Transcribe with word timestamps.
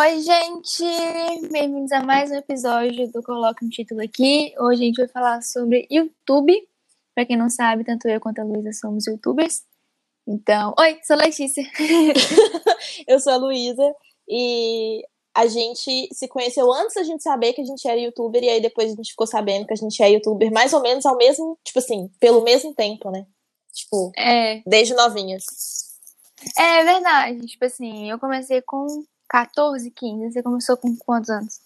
Oi, 0.00 0.18
gente! 0.20 0.82
Bem-vindos 1.50 1.92
a 1.92 2.02
mais 2.02 2.30
um 2.30 2.36
episódio 2.36 3.12
do 3.12 3.22
Coloca 3.22 3.62
um 3.62 3.68
Título 3.68 4.00
aqui. 4.00 4.50
Hoje 4.58 4.82
a 4.82 4.86
gente 4.86 4.96
vai 4.96 5.08
falar 5.08 5.42
sobre 5.42 5.86
YouTube. 5.90 6.56
Pra 7.14 7.26
quem 7.26 7.36
não 7.36 7.50
sabe, 7.50 7.84
tanto 7.84 8.08
eu 8.08 8.18
quanto 8.18 8.38
a 8.38 8.44
Luísa 8.44 8.72
somos 8.72 9.06
youtubers. 9.06 9.62
Então, 10.26 10.72
oi, 10.78 10.98
sou 11.02 11.16
a 11.16 11.18
Letícia. 11.18 11.62
eu 13.06 13.20
sou 13.20 13.34
a 13.34 13.36
Luísa 13.36 13.94
e 14.26 15.02
a 15.34 15.46
gente 15.46 16.08
se 16.14 16.26
conheceu 16.28 16.72
antes 16.72 16.94
da 16.94 17.02
gente 17.02 17.22
saber 17.22 17.52
que 17.52 17.60
a 17.60 17.66
gente 17.66 17.86
era 17.86 18.00
youtuber, 18.00 18.42
e 18.42 18.48
aí 18.48 18.60
depois 18.62 18.90
a 18.90 18.96
gente 18.96 19.10
ficou 19.10 19.26
sabendo 19.26 19.66
que 19.66 19.74
a 19.74 19.76
gente 19.76 20.02
é 20.02 20.12
youtuber 20.12 20.50
mais 20.50 20.72
ou 20.72 20.80
menos 20.80 21.04
ao 21.04 21.18
mesmo, 21.18 21.58
tipo 21.62 21.78
assim, 21.78 22.10
pelo 22.18 22.42
mesmo 22.42 22.74
tempo, 22.74 23.10
né? 23.10 23.26
Tipo, 23.70 24.12
é. 24.16 24.62
desde 24.64 24.94
novinhas. 24.94 25.44
É 26.56 26.84
verdade. 26.84 27.46
Tipo 27.46 27.66
assim, 27.66 28.10
eu 28.10 28.18
comecei 28.18 28.62
com 28.62 29.04
14, 29.30 29.90
15. 29.92 30.32
Você 30.32 30.42
começou 30.42 30.76
com 30.76 30.94
quantos 30.96 31.30
anos? 31.30 31.60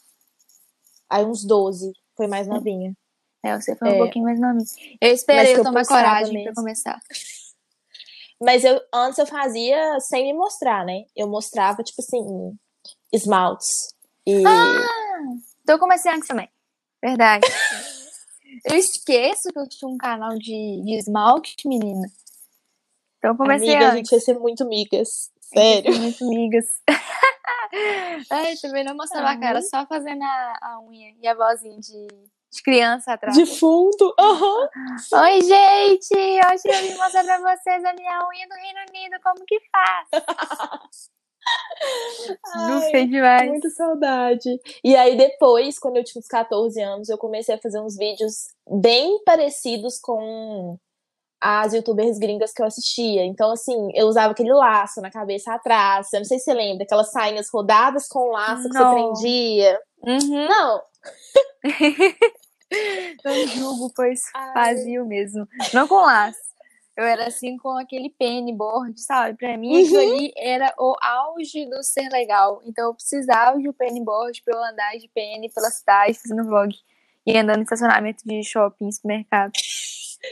Aí 1.08 1.24
uns 1.24 1.44
12. 1.44 1.92
Foi 2.14 2.26
mais 2.26 2.46
novinha. 2.46 2.94
É, 3.42 3.58
você 3.58 3.74
foi 3.74 3.88
um 3.88 3.94
é. 3.94 3.98
pouquinho 3.98 4.26
mais 4.26 4.38
novinha. 4.38 4.64
Eu 5.00 5.12
esperei 5.12 5.56
eu 5.56 5.64
tomar 5.64 5.86
coragem 5.86 6.34
mesmo. 6.34 6.52
pra 6.52 6.62
começar. 6.62 7.00
Mas 8.40 8.64
eu 8.64 8.80
antes 8.92 9.18
eu 9.18 9.26
fazia 9.26 9.98
sem 10.00 10.24
me 10.24 10.34
mostrar, 10.34 10.84
né? 10.84 11.04
Eu 11.16 11.26
mostrava, 11.26 11.82
tipo 11.82 12.02
assim, 12.02 12.54
esmaltes. 13.12 13.94
E... 14.26 14.44
Ah! 14.46 14.86
Então 15.62 15.76
eu 15.76 15.78
comecei 15.78 16.12
antes 16.12 16.28
também. 16.28 16.48
Verdade. 17.02 17.46
eu 18.66 18.76
esqueço 18.76 19.48
que 19.50 19.58
eu 19.58 19.68
tinha 19.68 19.88
um 19.88 19.96
canal 19.96 20.36
de, 20.38 20.82
de 20.84 20.98
esmalte, 20.98 21.66
menina. 21.66 22.06
Então 23.18 23.30
eu 23.30 23.36
comecei 23.36 23.70
Amiga, 23.70 23.86
antes. 23.86 23.94
a 23.94 23.96
gente 23.96 24.12
ia 24.12 24.20
ser 24.20 24.38
muito 24.38 24.66
migas. 24.66 25.30
Sério. 25.40 25.96
Muito 25.98 26.28
migas. 26.28 26.66
Ai, 28.30 28.56
também 28.56 28.84
não 28.84 28.96
mostrava 28.96 29.30
a 29.30 29.38
cara, 29.38 29.60
só 29.62 29.86
fazendo 29.86 30.22
a, 30.22 30.58
a 30.62 30.80
unha 30.80 31.14
e 31.20 31.26
a 31.26 31.34
vozinha 31.34 31.78
de, 31.78 32.06
de 32.06 32.62
criança 32.62 33.12
atrás. 33.12 33.36
De 33.36 33.46
fundo. 33.46 34.14
Uhum. 34.18 34.68
Oi, 35.20 35.40
gente! 35.42 36.14
Hoje 36.14 36.62
eu 36.64 36.82
vim 36.82 36.96
mostrar 36.96 37.24
pra 37.24 37.38
vocês 37.38 37.84
a 37.84 37.92
minha 37.94 38.26
unha 38.28 38.48
do 38.48 38.54
Reino 38.54 38.80
Unido, 38.88 39.16
como 39.22 39.44
que 39.46 39.60
faz. 39.70 40.08
Não 42.56 42.80
sei 42.80 43.06
demais. 43.06 43.50
Muita 43.50 43.68
saudade. 43.70 44.48
E 44.82 44.96
aí, 44.96 45.16
depois, 45.16 45.78
quando 45.78 45.98
eu 45.98 46.04
tinha 46.04 46.20
uns 46.20 46.26
14 46.26 46.80
anos, 46.80 47.08
eu 47.08 47.18
comecei 47.18 47.54
a 47.54 47.60
fazer 47.60 47.80
uns 47.80 47.96
vídeos 47.96 48.48
bem 48.66 49.22
parecidos 49.24 49.98
com 50.00 50.78
as 51.44 51.74
youtubers 51.74 52.18
gringas 52.18 52.54
que 52.54 52.62
eu 52.62 52.66
assistia. 52.66 53.22
Então, 53.22 53.52
assim, 53.52 53.90
eu 53.94 54.06
usava 54.06 54.32
aquele 54.32 54.50
laço 54.50 55.02
na 55.02 55.10
cabeça 55.10 55.52
atrás. 55.52 56.10
Eu 56.10 56.20
não 56.20 56.24
sei 56.24 56.38
se 56.38 56.46
você 56.46 56.54
lembra, 56.54 56.84
aquelas 56.84 57.10
sainhas 57.10 57.50
rodadas 57.52 58.08
com 58.08 58.30
laço 58.30 58.66
que 58.66 58.74
você 58.74 58.90
prendia. 58.90 59.78
Uhum. 60.02 60.48
Não. 60.48 60.82
não 63.22 63.46
julgo, 63.48 63.92
pois 63.94 64.22
Ai. 64.34 64.54
fazia 64.54 65.04
mesmo. 65.04 65.46
Não 65.74 65.86
com 65.86 65.96
laço. 65.96 66.38
Eu 66.96 67.04
era 67.04 67.26
assim 67.26 67.58
com 67.58 67.76
aquele 67.76 68.08
pennyboard, 68.08 68.98
sabe? 68.98 69.36
Pra 69.36 69.58
mim, 69.58 69.76
uhum. 69.76 69.82
aquilo 69.82 70.14
ali 70.14 70.32
era 70.38 70.72
o 70.78 70.94
auge 71.02 71.66
do 71.66 71.82
ser 71.82 72.08
legal. 72.08 72.62
Então, 72.64 72.86
eu 72.86 72.94
precisava 72.94 73.58
de 73.58 73.68
um 73.68 73.72
pennyboard 73.74 74.42
pra 74.42 74.56
eu 74.56 74.64
andar 74.64 74.96
de 74.96 75.08
penny 75.08 75.52
pela 75.52 75.68
cidade, 75.68 76.14
fazendo 76.14 76.44
vlog. 76.44 76.74
E 77.26 77.36
andando 77.36 77.60
em 77.60 77.64
estacionamento 77.64 78.22
de 78.24 78.42
shopping, 78.42 78.90
supermercado. 78.90 79.52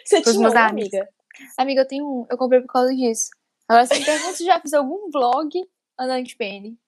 Você 0.05 0.23
tinha 0.23 0.49
uma 0.49 0.69
amiga? 0.69 1.09
Amiga, 1.57 1.83
eu 1.83 1.89
tenho 1.89 2.07
um. 2.07 2.27
Eu 2.31 2.39
comprei 2.39 2.61
por 2.61 2.69
causa 2.69 2.95
disso. 2.95 3.31
Agora, 3.69 3.87
você 3.87 3.99
me 3.99 4.05
pergunta 4.05 4.35
se 4.35 4.45
já 4.45 4.61
fiz 4.61 4.73
algum 4.75 5.11
vlog 5.11 5.51
andando 5.99 6.25
de 6.25 6.37
penny. 6.37 6.79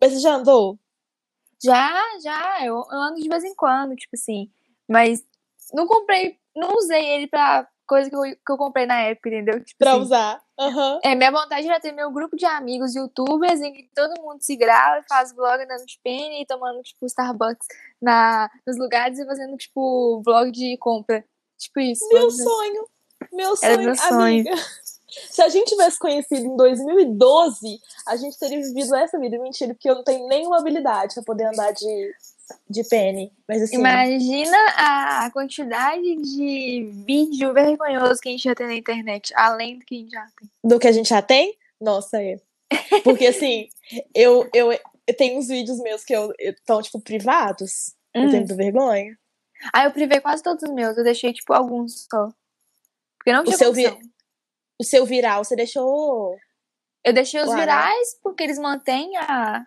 Mas 0.00 0.12
você 0.12 0.20
já 0.20 0.34
andou? 0.34 0.78
Já, 1.62 2.02
já. 2.22 2.64
Eu, 2.64 2.84
eu 2.90 2.98
ando 2.98 3.20
de 3.20 3.28
vez 3.28 3.44
em 3.44 3.54
quando, 3.54 3.96
tipo 3.96 4.14
assim. 4.14 4.50
Mas 4.88 5.24
não 5.72 5.86
comprei, 5.86 6.38
não 6.54 6.76
usei 6.76 7.04
ele 7.04 7.26
pra 7.26 7.68
coisa 7.86 8.10
que 8.10 8.16
eu, 8.16 8.22
que 8.22 8.52
eu 8.52 8.56
comprei 8.56 8.86
na 8.86 9.00
época, 9.00 9.28
entendeu? 9.28 9.64
Tipo 9.64 9.78
pra 9.78 9.92
assim, 9.92 10.00
usar. 10.00 10.42
Uhum. 10.60 11.00
É, 11.02 11.14
minha 11.14 11.32
vontade 11.32 11.66
era 11.66 11.80
ter 11.80 11.92
meu 11.92 12.10
grupo 12.12 12.36
de 12.36 12.44
amigos 12.44 12.94
youtubers 12.94 13.60
em 13.60 13.72
que 13.72 13.90
todo 13.94 14.20
mundo 14.20 14.42
se 14.42 14.54
grava 14.56 14.98
e 14.98 15.08
faz 15.08 15.32
vlog 15.32 15.62
andando 15.62 15.86
de 15.86 15.98
penny 16.02 16.42
e 16.42 16.46
tomando, 16.46 16.82
tipo, 16.82 17.06
Starbucks 17.06 17.66
na, 18.00 18.50
nos 18.66 18.76
lugares 18.76 19.18
e 19.18 19.24
fazendo, 19.24 19.56
tipo, 19.56 20.20
vlog 20.22 20.50
de 20.50 20.76
compra. 20.78 21.24
Tipo 21.58 21.80
isso. 21.80 22.08
Meu 22.08 22.30
sonho. 22.30 22.88
Meu 23.32 23.56
sonho, 23.56 23.72
Era 23.72 23.82
meu 23.82 23.96
sonho. 23.96 24.22
amiga. 24.22 24.50
Se 25.30 25.42
a 25.42 25.48
gente 25.48 25.70
tivesse 25.70 25.98
conhecido 25.98 26.46
em 26.46 26.56
2012, 26.56 27.80
a 28.06 28.16
gente 28.16 28.38
teria 28.38 28.60
vivido 28.60 28.94
essa 28.94 29.18
vida. 29.18 29.38
Mentira, 29.38 29.74
porque 29.74 29.88
eu 29.88 29.94
não 29.94 30.04
tenho 30.04 30.28
nenhuma 30.28 30.58
habilidade 30.58 31.14
pra 31.14 31.22
poder 31.22 31.44
andar 31.44 31.72
de, 31.72 32.14
de 32.68 32.84
penny. 32.84 33.32
Mas 33.48 33.62
assim. 33.62 33.76
Imagina 33.76 34.56
a 34.76 35.30
quantidade 35.32 36.14
de 36.16 36.90
vídeo 37.06 37.52
vergonhoso 37.52 38.20
que 38.20 38.28
a 38.28 38.32
gente 38.32 38.44
já 38.44 38.54
tem 38.54 38.66
na 38.66 38.74
internet, 38.74 39.32
além 39.34 39.78
do 39.78 39.84
que 39.84 39.94
a 39.94 39.98
gente 39.98 40.10
já 40.10 40.28
tem. 40.38 40.50
Do 40.62 40.78
que 40.78 40.88
a 40.88 40.92
gente 40.92 41.08
já 41.08 41.22
tem? 41.22 41.56
Nossa, 41.80 42.22
é. 42.22 42.38
Porque 43.02 43.26
assim, 43.26 43.68
eu, 44.14 44.48
eu, 44.52 44.72
eu 44.72 45.16
tenho 45.16 45.38
uns 45.38 45.48
vídeos 45.48 45.78
meus 45.80 46.04
que 46.04 46.14
estão, 46.38 46.82
tipo, 46.82 47.00
privados. 47.00 47.94
Hum. 48.14 48.24
Eu 48.24 48.30
tenho 48.30 48.46
vergonha. 48.46 49.18
Ah, 49.72 49.84
eu 49.84 49.90
privei 49.90 50.20
quase 50.20 50.42
todos 50.42 50.62
os 50.62 50.70
meus. 50.70 50.96
Eu 50.96 51.04
deixei, 51.04 51.32
tipo, 51.32 51.52
alguns 51.52 52.06
só. 52.10 52.32
Porque 53.18 53.32
não 53.32 53.44
tinha 53.44 53.54
o 53.54 53.58
seu, 53.58 53.72
vi... 53.72 53.86
o 54.80 54.84
seu 54.84 55.04
viral, 55.04 55.44
você 55.44 55.56
deixou. 55.56 56.36
Eu 57.04 57.12
deixei 57.12 57.40
os 57.40 57.54
virais 57.54 58.18
porque 58.22 58.42
eles 58.42 58.58
mantêm 58.58 59.16
a. 59.16 59.66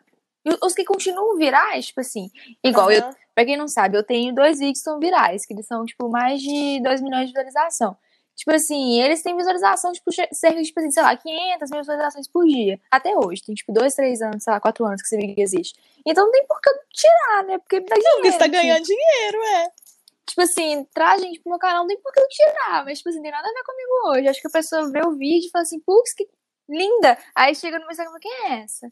Os 0.63 0.73
que 0.73 0.83
continuam 0.83 1.37
virais, 1.37 1.87
tipo 1.87 2.01
assim. 2.01 2.29
Igual, 2.63 2.87
uhum. 2.87 2.93
eu, 2.93 3.15
pra 3.35 3.45
quem 3.45 3.57
não 3.57 3.67
sabe, 3.67 3.97
eu 3.97 4.03
tenho 4.03 4.33
dois 4.33 4.57
vídeos 4.57 4.79
que 4.79 4.83
são 4.83 4.99
virais, 4.99 5.45
que 5.45 5.53
eles 5.53 5.67
são, 5.67 5.85
tipo, 5.85 6.09
mais 6.09 6.41
de 6.41 6.81
2 6.81 7.01
milhões 7.01 7.27
de 7.27 7.33
visualização. 7.33 7.95
Tipo 8.35 8.53
assim, 8.53 8.99
eles 8.99 9.21
têm 9.21 9.37
visualização, 9.37 9.91
tipo, 9.91 10.11
cerca 10.11 10.59
de, 10.59 10.63
tipo 10.65 10.79
assim, 10.79 10.89
sei 10.89 11.03
lá, 11.03 11.15
500 11.15 11.69
mil 11.69 11.79
visualizações 11.81 12.27
por 12.27 12.43
dia. 12.45 12.79
Até 12.89 13.15
hoje. 13.15 13.43
Tem, 13.43 13.53
tipo, 13.53 13.71
dois, 13.71 13.93
três 13.93 14.19
anos, 14.21 14.43
sei 14.43 14.51
lá, 14.51 14.59
quatro 14.59 14.83
anos 14.83 15.01
que 15.01 15.07
esse 15.07 15.17
vídeo 15.17 15.35
existe. 15.37 15.79
Então 16.05 16.25
não 16.25 16.31
tem 16.31 16.45
por 16.47 16.59
que 16.59 16.71
tirar, 16.91 17.43
né? 17.43 17.59
Porque 17.59 17.81
dá 17.81 17.95
dinheiro. 17.95 18.15
Porque 18.15 18.31
você 18.31 18.37
tá 18.39 18.47
ganhando 18.47 18.83
dinheiro, 18.83 19.43
é. 19.43 19.71
Tipo 20.31 20.43
assim, 20.43 20.85
traz 20.93 21.21
gente 21.21 21.41
pro 21.41 21.49
meu 21.49 21.59
canal, 21.59 21.81
não 21.81 21.87
tem 21.87 21.99
por 22.01 22.13
que 22.13 22.21
eu 22.21 22.27
tirar. 22.29 22.85
Mas, 22.85 22.99
tipo 22.99 23.09
assim, 23.09 23.21
tem 23.21 23.31
nada 23.31 23.45
a 23.45 23.51
ver 23.51 23.63
comigo 23.63 24.09
hoje. 24.09 24.27
Acho 24.29 24.41
que 24.41 24.47
a 24.47 24.51
pessoa 24.51 24.89
vê 24.89 25.05
o 25.05 25.17
vídeo 25.17 25.47
e 25.47 25.51
fala 25.51 25.63
assim, 25.63 25.79
putz, 25.81 26.13
que 26.13 26.25
linda. 26.69 27.17
Aí 27.35 27.53
chega 27.53 27.77
no 27.77 27.83
meu 27.83 27.91
Instagram 27.91 28.11
e 28.11 28.13
fala, 28.13 28.19
quem 28.21 28.45
é 28.45 28.63
essa? 28.63 28.89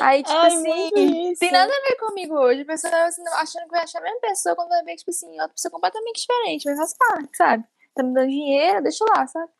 Aí, 0.00 0.22
tipo 0.22 0.36
Ai, 0.36 0.54
assim, 0.54 1.34
tem 1.34 1.50
nada 1.50 1.72
a 1.72 1.88
ver 1.88 1.96
comigo 1.96 2.38
hoje. 2.38 2.60
A 2.60 2.64
pessoa 2.64 3.06
assim, 3.06 3.24
achando 3.34 3.64
que 3.64 3.70
vai 3.70 3.82
achar 3.82 3.98
a 3.98 4.02
mesma 4.02 4.20
pessoa 4.20 4.54
quando 4.54 4.68
vai 4.68 4.84
ver, 4.84 4.94
tipo 4.94 5.10
assim, 5.10 5.28
outra 5.32 5.48
pessoa 5.48 5.72
completamente 5.72 6.20
diferente. 6.20 6.64
Mas 6.64 6.78
faz 6.78 6.96
parte, 6.96 7.36
sabe? 7.36 7.64
Tá 7.92 8.02
me 8.04 8.14
dando 8.14 8.28
dinheiro, 8.28 8.82
deixa 8.84 9.04
lá, 9.04 9.26
sabe? 9.26 9.50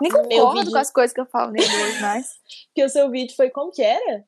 Nem 0.00 0.10
concordo 0.10 0.60
vídeo... 0.60 0.72
com 0.72 0.78
as 0.78 0.90
coisas 0.90 1.12
que 1.12 1.20
eu 1.20 1.26
falo 1.26 1.52
nele 1.52 1.66
hoje 1.66 2.00
mais. 2.00 2.26
que 2.74 2.82
o 2.82 2.88
seu 2.88 3.10
vídeo 3.10 3.36
foi 3.36 3.50
como 3.50 3.70
que 3.70 3.82
era? 3.82 4.24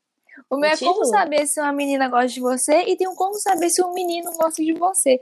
O 0.51 0.57
meu 0.57 0.71
é 0.71 0.75
título? 0.75 0.95
como 0.95 1.07
saber 1.07 1.47
se 1.47 1.61
uma 1.61 1.73
menina 1.73 2.09
gosta 2.09 2.29
de 2.29 2.41
você 2.41 2.83
e 2.83 2.97
tem 2.97 3.09
um 3.09 3.15
como 3.15 3.35
saber 3.35 3.71
se 3.71 3.83
um 3.83 3.93
menino 3.93 4.31
gosta 4.33 4.63
de 4.63 4.73
você. 4.73 5.21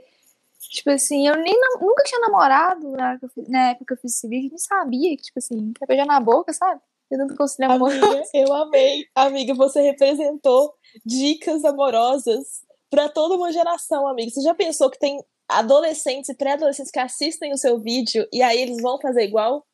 Tipo 0.71 0.91
assim, 0.91 1.27
eu 1.27 1.35
nem 1.37 1.53
nunca 1.79 2.03
tinha 2.03 2.21
namorado 2.21 2.91
na, 2.91 3.19
na 3.49 3.69
época 3.71 3.85
que 3.87 3.93
eu 3.93 3.97
fiz 3.97 4.15
esse 4.15 4.27
vídeo, 4.27 4.49
nem 4.49 4.57
sabia 4.57 5.17
que, 5.17 5.23
tipo 5.23 5.39
assim, 5.39 5.73
quer 5.73 5.85
beijar 5.85 6.05
na 6.05 6.19
boca, 6.19 6.53
sabe? 6.53 6.79
Eu 7.09 7.17
não 7.17 7.27
consigo 7.35 7.71
amor. 7.71 7.91
Amiga, 7.91 8.23
eu 8.33 8.53
amei. 8.53 9.05
Amiga, 9.13 9.53
você 9.53 9.81
representou 9.81 10.73
dicas 11.05 11.65
amorosas 11.65 12.61
para 12.89 13.09
toda 13.09 13.35
uma 13.35 13.51
geração, 13.51 14.07
amiga. 14.07 14.31
Você 14.31 14.41
já 14.41 14.53
pensou 14.53 14.89
que 14.89 14.99
tem 14.99 15.21
adolescentes 15.49 16.29
e 16.29 16.35
pré-adolescentes 16.35 16.91
que 16.91 16.99
assistem 16.99 17.51
o 17.51 17.57
seu 17.57 17.79
vídeo 17.79 18.25
e 18.31 18.41
aí 18.41 18.61
eles 18.61 18.81
vão 18.81 18.99
fazer 18.99 19.23
igual? 19.23 19.65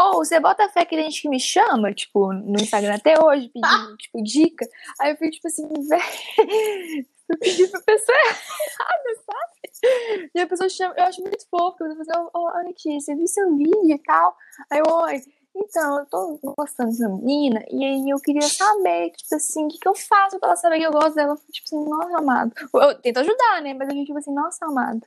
Ou 0.00 0.16
você 0.16 0.38
bota 0.40 0.68
fé 0.68 0.84
que 0.84 0.96
tem 0.96 1.04
gente 1.10 1.22
que 1.22 1.28
me 1.28 1.40
chama, 1.40 1.92
tipo, 1.92 2.32
no 2.32 2.60
Instagram 2.60 2.94
até 2.94 3.22
hoje, 3.22 3.48
pedindo, 3.48 3.96
tipo, 3.98 4.22
dica. 4.22 4.68
Aí 5.00 5.12
eu 5.12 5.16
fico, 5.16 5.30
tipo 5.30 5.46
assim, 5.46 5.68
velho, 5.68 6.02
eu 7.28 7.38
pedi 7.38 7.66
pra 7.68 7.80
pessoa 7.80 8.18
errada, 8.18 9.22
sabe? 9.26 10.30
E 10.34 10.40
a 10.40 10.46
pessoa 10.46 10.68
chama, 10.68 10.94
eu 10.96 11.04
acho 11.04 11.20
muito 11.20 11.46
fofo, 11.48 11.76
eu 11.80 11.88
vou 11.88 11.96
fazer, 11.96 12.16
ô, 12.18 12.30
oh, 12.34 12.50
oh, 12.54 12.66
Letícia, 12.66 13.16
vi 13.16 13.26
seu 13.26 13.56
vídeo 13.56 13.94
e 13.94 13.98
tal. 13.98 14.36
Aí 14.70 14.78
eu, 14.78 14.86
oi, 14.86 15.22
então, 15.54 15.98
eu 15.98 16.06
tô 16.06 16.38
gostando 16.56 16.90
dessa 16.90 17.08
menina, 17.08 17.62
e 17.70 17.84
aí 17.84 18.08
eu 18.08 18.18
queria 18.20 18.42
saber, 18.42 19.10
tipo 19.10 19.34
assim, 19.34 19.66
o 19.66 19.68
que, 19.68 19.78
que 19.78 19.88
eu 19.88 19.94
faço 19.94 20.38
pra 20.38 20.50
ela 20.50 20.56
saber 20.56 20.78
que 20.78 20.86
eu 20.86 20.92
gosto 20.92 21.14
dela? 21.14 21.36
Tipo 21.50 21.66
assim, 21.66 21.88
nossa, 21.88 22.18
amado. 22.18 22.52
Eu 22.74 23.00
tento 23.00 23.18
ajudar, 23.18 23.62
né? 23.62 23.74
Mas 23.74 23.88
eu 23.88 23.94
fico, 23.94 24.06
tipo 24.06 24.18
assim, 24.18 24.34
nossa, 24.34 24.64
amado. 24.64 25.06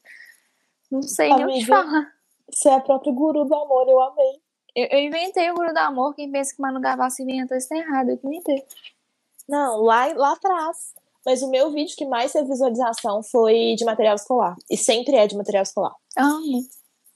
Não 0.91 1.01
sei 1.01 1.31
Amiga, 1.31 1.47
nem 1.47 1.57
o 1.57 1.59
que 1.59 1.65
falar. 1.65 2.13
Você 2.49 2.69
é 2.69 2.75
a 2.75 2.79
própria 2.79 3.11
guru 3.11 3.43
do 3.43 3.55
amor, 3.55 3.87
eu 3.89 3.99
amei. 3.99 4.44
Eu, 4.75 4.87
eu 4.91 4.99
inventei 4.99 5.49
o 5.49 5.55
Guru 5.55 5.73
do 5.73 5.79
Amor. 5.79 6.13
Quem 6.13 6.31
pensa 6.31 6.53
que 6.53 6.61
Manu 6.61 6.81
Gavassi 6.81 7.23
inventou 7.23 7.57
isso 7.57 7.69
tá 7.69 7.77
errado. 7.77 8.09
Eu 8.09 8.19
inventei. 8.23 8.63
Não, 9.47 9.81
lá, 9.81 10.07
lá 10.13 10.33
atrás. 10.33 10.93
Mas 11.25 11.41
o 11.41 11.49
meu 11.49 11.71
vídeo 11.71 11.95
que 11.95 12.05
mais 12.05 12.33
teve 12.33 12.47
visualização 12.47 13.23
foi 13.23 13.75
de 13.75 13.85
material 13.85 14.15
escolar. 14.15 14.55
E 14.69 14.77
sempre 14.77 15.15
é 15.15 15.25
de 15.25 15.35
material 15.35 15.63
escolar. 15.63 15.93
Ah, 16.17 16.39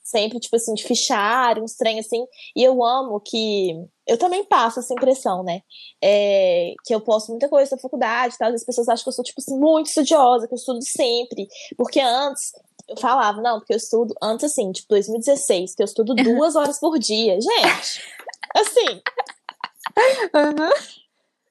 sempre, 0.09 0.39
tipo 0.39 0.55
assim, 0.55 0.73
de 0.73 0.83
fichário, 0.83 1.63
uns 1.63 1.75
trem 1.75 1.99
assim. 1.99 2.25
E 2.55 2.63
eu 2.63 2.83
amo 2.83 3.19
que 3.19 3.75
eu 4.07 4.17
também 4.17 4.43
passo 4.43 4.79
essa 4.79 4.93
impressão, 4.93 5.43
né? 5.43 5.61
É, 6.03 6.73
que 6.85 6.95
eu 6.95 7.01
posto 7.01 7.29
muita 7.29 7.47
coisa 7.47 7.75
da 7.75 7.81
faculdade, 7.81 8.35
tal. 8.37 8.51
As 8.51 8.65
pessoas 8.65 8.89
acham 8.89 9.03
que 9.03 9.09
eu 9.09 9.13
sou, 9.13 9.23
tipo 9.23 9.39
assim, 9.39 9.57
muito 9.59 9.87
estudiosa, 9.87 10.47
que 10.47 10.53
eu 10.53 10.57
estudo 10.57 10.81
sempre. 10.81 11.47
Porque 11.77 11.99
antes 11.99 12.51
eu 12.89 12.97
falava, 12.97 13.41
não, 13.41 13.59
porque 13.59 13.73
eu 13.73 13.77
estudo, 13.77 14.15
antes 14.21 14.51
assim, 14.51 14.71
tipo, 14.71 14.89
2016, 14.89 15.75
que 15.75 15.81
eu 15.81 15.85
estudo 15.85 16.15
duas 16.15 16.55
horas 16.55 16.79
por 16.79 16.97
dia. 16.97 17.39
Gente, 17.39 18.03
assim. 18.55 19.01
Uhum. 20.33 20.71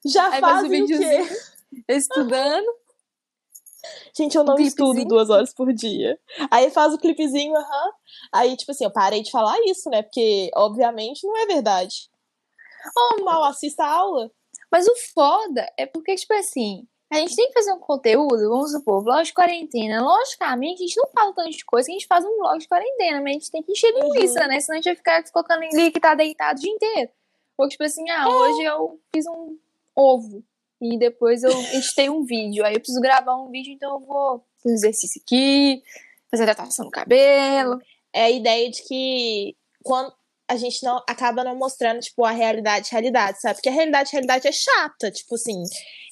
Já 0.05 0.31
Aí 0.31 0.41
faz 0.41 0.65
o 0.65 0.69
quê? 0.69 1.29
Estudando. 1.89 2.67
Gente, 4.17 4.37
eu 4.37 4.43
não 4.43 4.59
estudo 4.59 5.05
duas 5.05 5.31
horas 5.31 5.55
por 5.55 5.73
dia. 5.73 6.19
Aí 6.51 6.71
faz 6.71 6.93
o 6.93 6.99
clipezinho, 6.99 7.57
aham. 7.57 7.93
Aí, 8.33 8.57
tipo 8.57 8.73
assim, 8.73 8.85
eu 8.85 8.91
parei 8.91 9.23
de 9.23 9.31
falar 9.31 9.57
isso, 9.67 9.89
né? 9.89 10.03
Porque, 10.03 10.51
obviamente, 10.57 11.25
não 11.27 11.37
é 11.37 11.47
verdade. 11.47 12.11
Oh, 12.97 13.25
mal 13.25 13.45
assista 13.45 13.85
a 13.85 13.93
aula. 13.93 14.31
Mas 14.73 14.87
o 14.89 14.95
foda 15.15 15.71
é 15.77 15.87
porque, 15.87 16.17
tipo 16.17 16.35
assim, 16.35 16.87
a 17.11 17.17
gente 17.17 17.35
tem 17.35 17.49
que 17.49 17.55
fazer 17.55 17.73
um 17.73 17.79
conteúdo, 17.79 18.49
vamos 18.49 18.71
supor, 18.71 19.03
vlog 19.03 19.23
de 19.23 19.33
quarentena. 19.33 20.03
Logicamente, 20.03 20.83
a 20.83 20.87
gente 20.87 20.97
não 20.97 21.09
fala 21.09 21.33
tanto 21.33 21.51
de 21.51 21.65
coisa 21.65 21.87
que 21.87 21.93
a 21.93 21.99
gente 21.99 22.07
faz 22.07 22.25
um 22.25 22.37
vlog 22.37 22.59
de 22.59 22.69
quarentena, 22.69 23.21
mas 23.23 23.31
a 23.31 23.33
gente 23.33 23.51
tem 23.51 23.63
que 23.63 23.73
encher 23.73 23.95
linguiça, 23.95 24.47
né? 24.47 24.61
Senão 24.61 24.75
a 24.75 24.83
gente 24.83 24.85
vai 24.85 24.97
ficar 24.97 25.33
colocando 25.33 25.63
em 25.63 25.91
que 25.91 26.01
tá 26.01 26.15
deitado 26.15 26.59
o 26.59 26.61
dia 26.61 26.73
inteiro. 26.73 27.11
Ou 27.57 27.69
tipo 27.69 27.83
assim, 27.83 28.09
ah, 28.11 28.29
hoje 28.29 28.63
eu 28.63 29.01
fiz 29.13 29.27
um 29.27 29.57
ovo. 29.97 30.45
E 30.81 30.99
depois 30.99 31.43
eu 31.43 31.51
editei 31.51 32.09
um 32.11 32.25
vídeo. 32.25 32.65
Aí 32.65 32.75
eu 32.75 32.81
preciso 32.81 33.01
gravar 33.01 33.37
um 33.37 33.51
vídeo, 33.51 33.73
então 33.73 33.95
eu 33.95 34.01
vou 34.01 34.45
fazer 34.63 34.75
um 34.75 34.77
exercício 34.77 35.21
aqui, 35.25 35.83
fazer 36.31 36.43
hidratação 36.45 36.85
no 36.85 36.91
cabelo. 36.91 37.81
É 38.13 38.25
a 38.25 38.31
ideia 38.31 38.71
de 38.71 38.83
que 38.87 39.57
quando 39.83 40.13
a 40.49 40.57
gente 40.57 40.83
não 40.83 40.97
acaba 41.09 41.45
não 41.45 41.55
mostrando, 41.57 42.01
tipo, 42.01 42.25
a 42.25 42.31
realidade, 42.31 42.89
realidade, 42.91 43.41
sabe? 43.41 43.57
Porque 43.57 43.69
a 43.69 43.73
realidade, 43.73 44.11
realidade 44.13 44.49
é 44.49 44.53
chata. 44.53 45.11
Tipo 45.11 45.35
assim, 45.35 45.63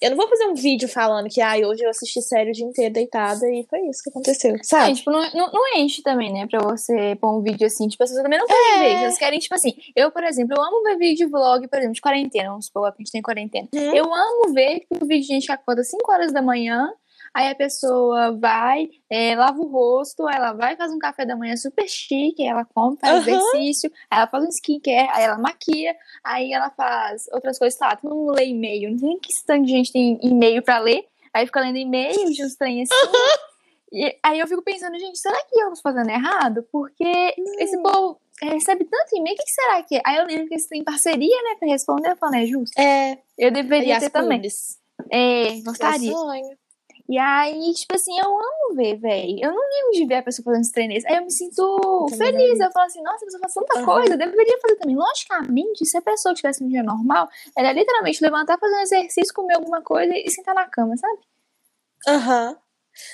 eu 0.02 0.10
não 0.10 0.16
vou 0.16 0.28
fazer 0.28 0.44
um 0.46 0.54
vídeo 0.54 0.88
falando 0.88 1.28
que, 1.30 1.40
ai, 1.40 1.64
hoje 1.64 1.82
eu 1.82 1.88
assisti 1.88 2.20
série 2.20 2.50
o 2.50 2.52
dia 2.52 2.66
inteiro 2.66 2.92
deitada 2.92 3.46
e 3.50 3.66
foi 3.68 3.80
isso 3.88 4.02
que 4.02 4.10
aconteceu, 4.10 4.54
Ah, 4.54 4.58
sabe? 4.62 4.94
tipo, 4.94 5.10
não, 5.10 5.22
não, 5.32 5.50
não 5.52 5.76
enche 5.78 6.02
também, 6.02 6.30
né? 6.32 6.46
Pra 6.46 6.60
você 6.60 7.16
pôr 7.16 7.38
um 7.38 7.42
vídeo 7.42 7.66
assim. 7.66 7.88
Tipo, 7.88 8.02
as 8.04 8.10
pessoas 8.10 8.22
também 8.22 8.38
não 8.38 8.46
querem 8.46 8.72
É. 8.74 8.78
ver. 8.78 9.04
Elas 9.04 9.18
querem, 9.18 9.38
tipo 9.38 9.54
assim, 9.54 9.72
eu, 9.96 10.10
por 10.10 10.22
exemplo, 10.22 10.54
eu 10.56 10.62
amo 10.62 10.82
ver 10.82 10.96
vídeo 10.98 11.26
de 11.26 11.32
vlog, 11.32 11.66
por 11.68 11.78
exemplo, 11.78 11.94
de 11.94 12.00
quarentena. 12.02 12.50
Vamos 12.50 12.66
supor 12.66 12.90
que 12.92 12.96
a 13.00 13.04
gente 13.04 13.12
tem 13.12 13.22
quarentena. 13.22 13.68
Uhum. 13.74 13.94
Eu 13.94 14.12
amo 14.14 14.52
ver 14.52 14.80
tipo, 14.80 15.02
o 15.02 15.08
vídeo 15.08 15.22
de 15.22 15.28
gente 15.28 15.46
que 15.46 15.52
acorda 15.52 15.82
5 15.82 16.12
horas 16.12 16.32
da 16.32 16.42
manhã. 16.42 16.90
Aí 17.36 17.50
a 17.50 17.54
pessoa 17.54 18.32
vai, 18.32 18.88
é, 19.10 19.36
lava 19.36 19.60
o 19.60 19.66
rosto, 19.66 20.26
aí 20.26 20.36
ela 20.36 20.54
vai 20.54 20.74
faz 20.74 20.90
um 20.90 20.98
café 20.98 21.26
da 21.26 21.36
manhã 21.36 21.54
super 21.54 21.86
chique, 21.86 22.42
aí 22.42 22.48
ela 22.48 22.64
come, 22.64 22.96
faz 22.96 23.12
Aham. 23.12 23.36
exercício, 23.36 23.92
aí 24.10 24.20
ela 24.20 24.26
faz 24.26 24.42
um 24.42 24.48
skincare, 24.48 25.10
aí 25.12 25.22
ela 25.22 25.36
maquia, 25.36 25.94
aí 26.24 26.50
ela 26.50 26.70
faz 26.70 27.26
outras 27.30 27.58
coisas, 27.58 27.78
tá? 27.78 27.94
Todo 27.94 28.14
mundo 28.14 28.32
lê 28.32 28.46
e-mail, 28.46 28.90
não 28.90 28.96
tem 28.96 29.18
que 29.18 29.28
tanto 29.44 29.66
de 29.66 29.70
gente 29.70 29.92
tem 29.92 30.18
e-mail 30.22 30.62
pra 30.62 30.78
ler, 30.78 31.06
aí 31.30 31.44
fica 31.44 31.60
lendo 31.60 31.76
e-mail 31.76 32.24
de 32.32 32.42
uns 32.42 32.56
trem 32.56 32.80
assim. 32.80 32.94
E 33.92 34.16
aí 34.22 34.38
eu 34.38 34.46
fico 34.46 34.62
pensando, 34.62 34.98
gente, 34.98 35.18
será 35.18 35.38
que 35.44 35.60
eu 35.60 35.68
tô 35.74 35.80
fazendo 35.82 36.08
errado? 36.08 36.66
Porque 36.72 37.34
esse 37.58 37.76
povo 37.82 38.18
recebe 38.42 38.86
tanto 38.86 39.14
e-mail, 39.14 39.34
o 39.34 39.36
que, 39.36 39.50
será 39.50 39.82
que 39.82 39.96
é? 39.96 40.02
Aí 40.06 40.16
eu 40.16 40.24
lembro 40.24 40.48
que 40.48 40.54
eles 40.54 40.66
têm 40.68 40.82
parceria, 40.82 41.42
né, 41.42 41.56
pra 41.58 41.68
responder, 41.68 42.12
eu 42.12 42.16
falo, 42.16 42.34
é 42.34 42.46
justo. 42.46 42.80
É, 42.80 43.18
Eu 43.36 43.50
deveria 43.50 43.98
ter 43.98 44.08
também. 44.08 44.40
É, 45.10 45.60
gostaria. 45.60 46.10
sonho. 46.10 46.56
E 47.08 47.16
aí, 47.18 47.72
tipo 47.72 47.94
assim, 47.94 48.18
eu 48.18 48.26
amo 48.26 48.74
ver, 48.74 48.96
velho. 48.96 49.38
Eu 49.40 49.52
não 49.52 49.62
ligo 49.62 49.90
de 49.92 50.06
ver 50.06 50.16
a 50.16 50.22
pessoa 50.22 50.44
fazendo 50.44 50.62
esse 50.62 50.72
treino. 50.72 50.92
Aí 50.92 51.16
eu 51.16 51.22
me 51.22 51.30
sinto 51.30 52.06
feliz. 52.10 52.60
Eu 52.60 52.72
falo 52.72 52.86
assim, 52.86 53.02
nossa, 53.02 53.24
a 53.24 53.26
pessoa 53.26 53.40
faz 53.40 53.54
tanta 53.54 53.78
Aham. 53.78 53.84
coisa, 53.84 54.14
eu 54.14 54.18
deveria 54.18 54.58
fazer 54.60 54.76
também. 54.76 54.96
Logicamente, 54.96 55.84
se 55.84 55.96
a 55.96 56.02
pessoa 56.02 56.34
tivesse 56.34 56.64
um 56.64 56.68
dia 56.68 56.82
normal, 56.82 57.28
ela 57.56 57.68
ia 57.68 57.74
literalmente 57.74 58.22
levantar, 58.22 58.58
fazer 58.58 58.74
um 58.74 58.80
exercício, 58.80 59.34
comer 59.34 59.54
alguma 59.54 59.82
coisa 59.82 60.12
e 60.16 60.28
sentar 60.30 60.54
na 60.54 60.66
cama, 60.66 60.96
sabe? 60.96 61.18
Aham. 62.08 62.56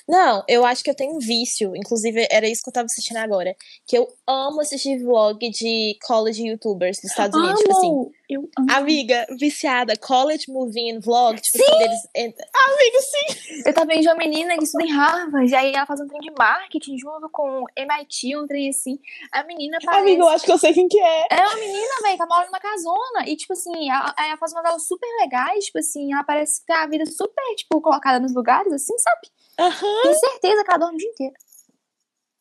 Não, 0.08 0.44
eu 0.48 0.64
acho 0.64 0.82
que 0.82 0.90
eu 0.90 0.94
tenho 0.94 1.16
um 1.16 1.18
vício. 1.18 1.74
Inclusive, 1.76 2.26
era 2.30 2.48
isso 2.48 2.62
que 2.62 2.70
eu 2.70 2.72
tava 2.72 2.86
assistindo 2.86 3.16
agora. 3.16 3.54
Que 3.86 3.98
eu 3.98 4.06
amo 4.26 4.60
assistir 4.60 5.02
vlog 5.02 5.38
de 5.50 5.98
college 6.06 6.46
youtubers 6.46 6.98
dos 6.98 7.10
Estados 7.10 7.36
Unidos. 7.36 7.60
Tipo 7.60 7.72
assim, 7.72 7.90
Amo! 7.90 8.12
Eu 8.32 8.48
amo. 8.58 8.72
amiga, 8.72 9.26
viciada, 9.38 9.94
college 9.96 10.44
movie 10.48 10.98
vlog. 10.98 11.40
Tipo 11.40 11.58
deles. 11.78 11.98
entra- 12.16 12.46
Amigo, 12.54 12.98
sim! 13.00 13.62
Eu 13.66 13.74
tava 13.74 13.86
vendo 13.86 14.00
de 14.02 14.08
uma 14.08 14.14
menina 14.16 14.56
que 14.56 14.64
estuda 14.64 14.84
em 14.84 14.90
Harvard, 14.92 15.54
aí 15.54 15.72
ela 15.74 15.84
faz 15.86 16.00
um 16.00 16.06
trem 16.06 16.20
de 16.20 16.30
marketing 16.38 16.96
junto 16.98 17.28
com 17.30 17.64
MIT, 17.76 18.36
um 18.36 18.46
trem 18.46 18.68
assim. 18.70 18.98
A 19.32 19.42
menina 19.44 19.78
parece... 19.84 20.02
Amigo, 20.02 20.22
eu 20.22 20.28
acho 20.28 20.44
que 20.44 20.52
eu 20.52 20.58
sei 20.58 20.72
quem 20.72 20.88
que 20.88 20.98
é. 20.98 21.26
É 21.30 21.46
uma 21.46 21.56
menina, 21.56 21.94
velho, 22.02 22.18
que 22.18 22.26
mora 22.26 22.46
numa 22.46 22.60
casona. 22.60 23.28
E, 23.28 23.36
tipo 23.36 23.52
assim, 23.52 23.90
ela, 23.90 24.14
ela 24.18 24.36
faz 24.36 24.52
umas 24.52 24.64
aulas 24.64 24.86
super 24.86 25.08
legais. 25.20 25.66
Tipo 25.66 25.78
assim, 25.78 26.12
ela 26.12 26.24
parece 26.24 26.64
ter 26.64 26.72
a 26.72 26.86
vida 26.86 27.04
super, 27.06 27.42
tipo, 27.56 27.80
colocada 27.80 28.18
nos 28.20 28.34
lugares, 28.34 28.72
assim, 28.72 28.96
sabe? 28.98 29.28
Aham. 29.58 30.02
Tenho 30.02 30.14
certeza 30.14 30.64
que 30.64 30.70
ela 30.70 30.78
dorme 30.78 30.94
o 30.94 30.98
dia 30.98 31.10
inteiro. 31.10 31.34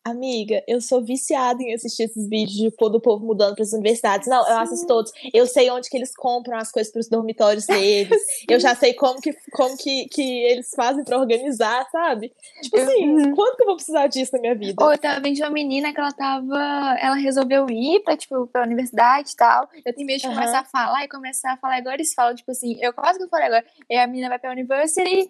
Amiga, 0.04 0.64
eu 0.66 0.80
sou 0.80 1.00
viciada 1.00 1.62
em 1.62 1.72
assistir 1.72 2.02
esses 2.04 2.28
vídeos 2.28 2.56
de, 2.56 2.70
pô, 2.72 2.88
do 2.88 3.00
povo 3.00 3.24
mudando 3.24 3.54
para 3.54 3.62
as 3.62 3.72
universidades. 3.72 4.26
Não, 4.26 4.44
eu 4.48 4.58
assisto 4.58 4.84
todos. 4.84 5.12
Eu 5.32 5.46
sei 5.46 5.70
onde 5.70 5.88
que 5.88 5.96
eles 5.96 6.12
compram 6.12 6.58
as 6.58 6.72
coisas 6.72 6.92
para 6.92 6.98
os 7.00 7.08
dormitórios 7.08 7.66
deles. 7.66 8.20
eu 8.50 8.58
já 8.58 8.74
sei 8.74 8.94
como 8.94 9.20
que, 9.20 9.32
como 9.52 9.76
que, 9.76 10.06
que 10.08 10.22
eles 10.44 10.70
fazem 10.74 11.04
para 11.04 11.16
organizar, 11.16 11.88
sabe? 11.92 12.32
Tipo 12.62 12.78
assim, 12.78 13.06
Uhum. 13.08 13.34
quando 13.36 13.56
que 13.56 13.62
eu 13.62 13.66
vou 13.66 13.76
precisar 13.76 14.08
disso 14.08 14.32
na 14.34 14.40
minha 14.40 14.54
vida? 14.56 14.82
Ou 14.84 14.90
eu 14.92 14.98
tava 14.98 15.20
vendo 15.20 15.36
de 15.36 15.42
uma 15.42 15.50
menina 15.50 15.92
que 15.92 16.00
ela 16.00 16.10
tava. 16.12 16.96
Ela 17.00 17.14
resolveu 17.14 17.70
ir 17.70 18.00
pra, 18.00 18.16
tipo, 18.16 18.48
pra 18.48 18.64
universidade 18.64 19.30
e 19.30 19.36
tal. 19.36 19.68
Eu 19.86 19.94
tenho 19.94 20.06
medo 20.06 20.18
de 20.20 20.26
Aham. 20.26 20.34
começar 20.34 20.58
a 20.60 20.64
falar 20.64 21.04
e 21.04 21.08
começar 21.08 21.52
a 21.52 21.56
falar 21.56 21.78
igual 21.78 21.94
eles 21.94 22.12
falam, 22.12 22.34
tipo 22.34 22.50
assim, 22.50 22.76
eu 22.80 22.92
quase 22.92 23.18
que 23.20 23.24
eu 23.24 23.28
falei 23.28 23.46
agora. 23.46 23.64
E 23.88 23.96
a 23.96 24.06
menina 24.08 24.28
vai 24.28 24.40
pra 24.40 24.50
university. 24.50 25.28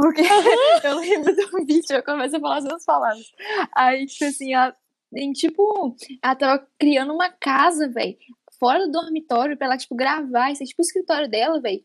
Porque 0.00 0.22
eu 0.84 0.98
lembro 0.98 1.34
do 1.36 1.64
vídeo, 1.66 1.96
eu 1.96 2.02
começo 2.02 2.36
a 2.36 2.40
falar 2.40 2.56
as 2.58 2.64
duas 2.64 2.84
palavras. 2.84 3.26
Aí, 3.74 4.06
tipo 4.06 4.24
assim, 4.24 4.54
ela, 4.54 4.74
em, 5.14 5.32
tipo, 5.32 5.94
ela 6.22 6.34
tava 6.34 6.66
criando 6.78 7.12
uma 7.12 7.28
casa, 7.30 7.88
velho, 7.88 8.16
fora 8.58 8.86
do 8.86 8.92
dormitório 8.92 9.56
pra 9.56 9.66
ela, 9.66 9.76
tipo, 9.76 9.94
gravar. 9.94 10.50
Isso 10.50 10.62
é 10.62 10.66
tipo 10.66 10.80
o 10.82 10.84
escritório 10.84 11.28
dela, 11.28 11.60
velho. 11.60 11.82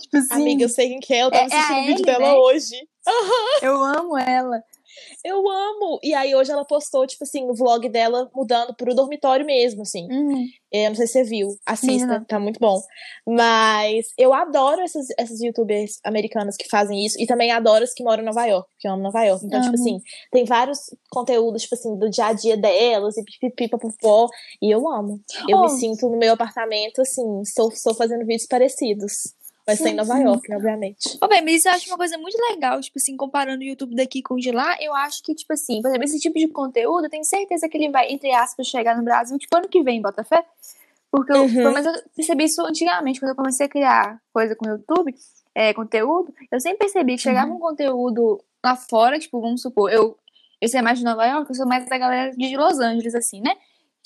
Tipo 0.00 0.16
assim, 0.16 0.34
Amiga, 0.34 0.64
eu 0.64 0.68
sei 0.68 0.88
quem 0.88 1.00
que 1.00 1.12
é. 1.12 1.24
Eu 1.24 1.30
tava 1.30 1.44
É- 1.44 1.46
é 1.46 1.58
assistindo 1.58 1.76
o 1.78 1.80
vídeo 1.86 1.92
Ellie, 1.94 2.04
dela 2.06 2.18
né? 2.20 2.34
hoje. 2.34 2.88
eu 3.62 3.82
amo 3.82 4.16
ela. 4.18 4.62
Eu 5.24 5.48
amo! 5.48 5.98
E 6.02 6.14
aí 6.14 6.34
hoje 6.34 6.50
ela 6.52 6.64
postou, 6.64 7.06
tipo 7.06 7.24
assim, 7.24 7.44
o 7.48 7.54
vlog 7.54 7.88
dela 7.88 8.30
mudando 8.34 8.74
pro 8.74 8.94
dormitório 8.94 9.44
mesmo, 9.46 9.82
assim. 9.82 10.06
Uhum. 10.10 10.46
Eu 10.70 10.90
não 10.90 10.96
sei 10.96 11.06
se 11.06 11.12
você 11.14 11.24
viu. 11.24 11.48
Assista, 11.64 12.24
tá 12.28 12.38
muito 12.38 12.60
bom. 12.60 12.78
Mas 13.26 14.06
eu 14.18 14.34
adoro 14.34 14.80
essas, 14.82 15.06
essas 15.18 15.40
youtubers 15.40 15.98
americanas 16.04 16.56
que 16.56 16.68
fazem 16.68 17.04
isso. 17.06 17.16
E 17.20 17.26
também 17.26 17.50
adoro 17.50 17.84
as 17.84 17.94
que 17.94 18.02
moram 18.04 18.22
em 18.22 18.26
Nova 18.26 18.44
York, 18.44 18.68
porque 18.72 18.86
eu 18.86 18.92
amo 18.92 19.02
Nova 19.02 19.24
York. 19.24 19.44
Então, 19.46 19.60
tipo 19.60 19.74
Amo. 19.74 19.82
assim, 19.82 19.98
tem 20.30 20.44
vários 20.44 20.78
conteúdos, 21.10 21.62
tipo 21.62 21.74
assim, 21.74 21.96
do 21.98 22.10
dia 22.10 22.26
a 22.26 22.32
dia 22.32 22.56
delas, 22.56 23.16
e 23.16 23.24
pipipi, 23.24 23.68
papapó. 23.68 24.28
E 24.60 24.70
eu 24.70 24.86
amo. 24.88 25.20
Eu 25.48 25.58
Oh. 25.58 25.62
me 25.62 25.70
sinto 25.70 26.08
no 26.08 26.18
meu 26.18 26.34
apartamento, 26.34 27.00
assim, 27.00 27.40
estou, 27.42 27.68
estou 27.70 27.94
fazendo 27.94 28.20
vídeos 28.26 28.46
parecidos. 28.46 29.12
Mas 29.68 29.78
tá 29.78 29.90
em 29.90 29.94
Nova 29.94 30.14
sim. 30.16 30.22
York, 30.24 30.54
obviamente. 30.54 31.18
Ô, 31.22 31.28
bem, 31.28 31.42
mas 31.42 31.56
isso 31.56 31.68
eu 31.68 31.72
acho 31.72 31.90
uma 31.90 31.98
coisa 31.98 32.16
muito 32.18 32.36
legal, 32.50 32.80
tipo 32.80 32.98
assim, 32.98 33.16
comparando 33.16 33.60
o 33.60 33.66
YouTube 33.66 33.94
daqui 33.94 34.22
com 34.22 34.34
o 34.34 34.38
de 34.38 34.50
lá, 34.50 34.76
eu 34.80 34.94
acho 34.94 35.22
que, 35.22 35.34
tipo 35.34 35.52
assim, 35.52 35.82
por 35.82 35.88
exemplo, 35.88 36.04
esse 36.04 36.18
tipo 36.18 36.38
de 36.38 36.48
conteúdo, 36.48 37.04
eu 37.04 37.10
tenho 37.10 37.24
certeza 37.24 37.68
que 37.68 37.76
ele 37.76 37.90
vai, 37.90 38.10
entre 38.10 38.32
aspas, 38.32 38.66
chegar 38.66 38.96
no 38.96 39.04
Brasil, 39.04 39.38
tipo, 39.38 39.56
ano 39.56 39.68
que 39.68 39.82
vem, 39.82 40.00
Botafé. 40.00 40.42
Porque 41.10 41.32
eu, 41.32 41.42
Uhum. 41.42 41.72
menos 41.72 41.86
eu 41.86 41.92
percebi 42.16 42.44
isso 42.44 42.60
antigamente, 42.62 43.20
quando 43.20 43.30
eu 43.30 43.36
comecei 43.36 43.66
a 43.66 43.68
criar 43.68 44.20
coisa 44.32 44.56
com 44.56 44.66
o 44.66 44.70
YouTube, 44.70 45.14
é, 45.54 45.72
conteúdo, 45.74 46.32
eu 46.50 46.60
sempre 46.60 46.78
percebi 46.78 47.16
que 47.16 47.22
chegava 47.22 47.50
um 47.52 47.58
conteúdo 47.58 48.42
lá 48.64 48.76
fora, 48.76 49.18
tipo, 49.18 49.40
vamos 49.40 49.62
supor, 49.62 49.90
eu, 49.92 50.16
eu 50.60 50.68
sei 50.68 50.82
mais 50.82 50.98
de 50.98 51.04
Nova 51.04 51.24
York, 51.26 51.48
eu 51.50 51.54
sou 51.54 51.66
mais 51.66 51.86
da 51.88 51.96
galera 51.98 52.30
de 52.36 52.56
Los 52.56 52.78
Angeles, 52.78 53.14
assim, 53.14 53.40
né? 53.40 53.54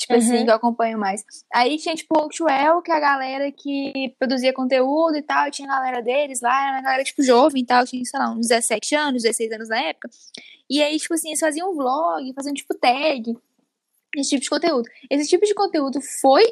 Tipo 0.02 0.14
assim, 0.14 0.38
Uhum. 0.38 0.44
que 0.44 0.50
eu 0.50 0.54
acompanho 0.54 0.98
mais. 0.98 1.24
Aí 1.54 1.76
tinha, 1.78 1.94
tipo, 1.94 2.16
o 2.18 2.22
Outwell, 2.22 2.82
que 2.82 2.90
é 2.90 2.96
a 2.96 3.00
galera 3.00 3.52
que 3.52 4.14
produzia 4.18 4.52
conteúdo 4.52 5.16
e 5.16 5.22
tal, 5.22 5.46
e 5.46 5.50
tinha 5.50 5.70
a 5.70 5.76
galera 5.76 6.02
deles 6.02 6.40
lá, 6.40 6.60
era 6.66 6.76
uma 6.76 6.82
galera, 6.82 7.04
tipo, 7.04 7.22
jovem 7.22 7.62
e 7.62 7.66
tal, 7.66 7.84
tinha, 7.86 8.04
sei 8.04 8.18
lá, 8.18 8.30
uns 8.32 8.48
17 8.48 8.94
anos, 8.96 9.22
16 9.22 9.52
anos 9.52 9.68
na 9.68 9.80
época. 9.80 10.08
E 10.68 10.82
aí, 10.82 10.98
tipo 10.98 11.14
assim, 11.14 11.28
eles 11.28 11.40
faziam 11.40 11.70
um 11.70 11.74
vlog, 11.74 12.32
faziam, 12.34 12.52
tipo, 12.54 12.74
tag, 12.74 13.36
esse 14.16 14.30
tipo 14.30 14.42
de 14.42 14.50
conteúdo. 14.50 14.88
Esse 15.10 15.28
tipo 15.28 15.46
de 15.46 15.54
conteúdo 15.54 16.00
foi 16.20 16.42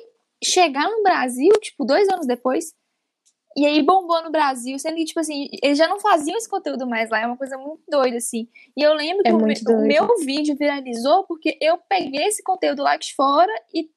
chegar 0.42 0.88
no 0.88 1.02
Brasil, 1.02 1.50
tipo, 1.61 1.85
dois 1.85 2.09
anos 2.09 2.26
depois, 2.26 2.73
e 3.57 3.66
aí 3.66 3.83
bombou 3.83 4.23
no 4.23 4.30
Brasil, 4.30 4.78
sendo 4.78 4.97
que, 4.97 5.04
tipo 5.04 5.21
assim, 5.21 5.49
eles 5.62 5.76
já 5.76 5.88
não 5.88 5.99
faziam 5.99 6.37
esse 6.37 6.49
conteúdo 6.49 6.87
mais 6.87 7.11
lá, 7.11 7.21
é 7.21 7.26
uma 7.26 7.37
coisa 7.37 7.59
muito 7.59 7.83
doida, 7.88 8.16
assim. 8.16 8.49
E 8.76 8.83
eu 8.83 8.95
lembro 8.95 9.23
que 9.25 9.28
É 9.30 9.35
o, 9.35 9.38
me- 9.38 9.45
muito 9.47 9.73
o 9.73 9.83
meu 9.83 10.07
vídeo 10.19 10.54
viralizou 10.57 11.25
porque 11.25 11.59
eu 11.61 11.76
peguei 11.88 12.25
esse 12.26 12.42
conteúdo 12.42 12.83
lá 12.83 12.97
de 12.97 13.14
fora 13.14 13.52
e 13.75 13.90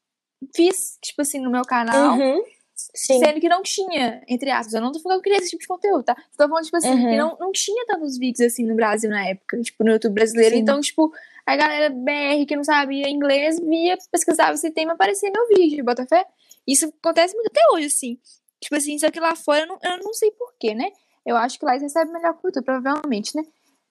fiz, 0.56 0.98
tipo 1.02 1.22
assim, 1.22 1.40
no 1.40 1.50
meu 1.52 1.64
canal, 1.64 2.18
Uhum. 2.18 2.42
Sim. 2.76 3.20
sendo 3.20 3.40
que 3.40 3.48
não 3.48 3.62
tinha, 3.62 4.22
entre 4.28 4.50
aspas, 4.50 4.74
eu 4.74 4.82
não 4.82 4.92
tô 4.92 5.00
falando 5.00 5.22
que 5.22 5.30
eu 5.30 5.32
queria 5.34 5.38
esse 5.44 5.52
tipo 5.52 5.62
de 5.62 5.68
conteúdo, 5.68 6.04
tá? 6.04 6.16
Tô 6.38 6.48
falando, 6.50 6.66
tipo 6.66 6.76
assim, 6.78 6.90
Uhum. 6.90 7.10
que 7.10 7.18
não, 7.18 7.38
não 7.40 7.52
tinha 7.52 7.86
tantos 7.86 8.18
vídeos 8.18 8.52
assim 8.52 8.66
no 8.66 8.76
Brasil 8.76 9.10
na 9.10 9.26
época, 9.28 9.62
tipo, 9.62 9.84
no 9.84 9.92
YouTube 9.92 10.14
brasileiro. 10.16 10.56
Sim. 10.56 10.62
Então, 10.62 10.82
tipo, 10.82 11.14
a 11.46 11.56
galera 11.56 11.90
BR 11.90 12.46
que 12.48 12.56
não 12.56 12.64
sabia 12.64 13.08
inglês 13.10 13.60
via, 13.60 13.96
pesquisava 14.12 14.54
esse 14.56 14.70
tema, 14.72 14.94
aparecia 14.94 15.32
meu 15.32 15.48
vídeo, 15.48 15.86
Botafé. 15.86 16.26
Isso 16.68 16.92
acontece 17.02 17.36
muito 17.36 17.48
até 17.48 17.62
hoje, 17.74 17.86
assim. 17.88 18.18
Tipo 18.64 18.76
assim, 18.76 18.98
só 18.98 19.12
que 19.12 19.20
lá 19.20 19.36
fora 19.36 19.62
eu 19.62 19.68
não, 19.68 19.78
eu 19.84 19.98
não 20.04 20.14
sei 20.14 20.32
porquê, 20.32 20.74
né? 20.74 20.90
Eu 21.26 21.36
acho 21.36 21.60
que 21.60 21.66
lá 21.66 21.74
eles 21.74 21.84
recebem 21.84 22.14
melhor 22.14 22.34
cultura, 22.36 22.64
provavelmente, 22.64 23.36
né? 23.36 23.44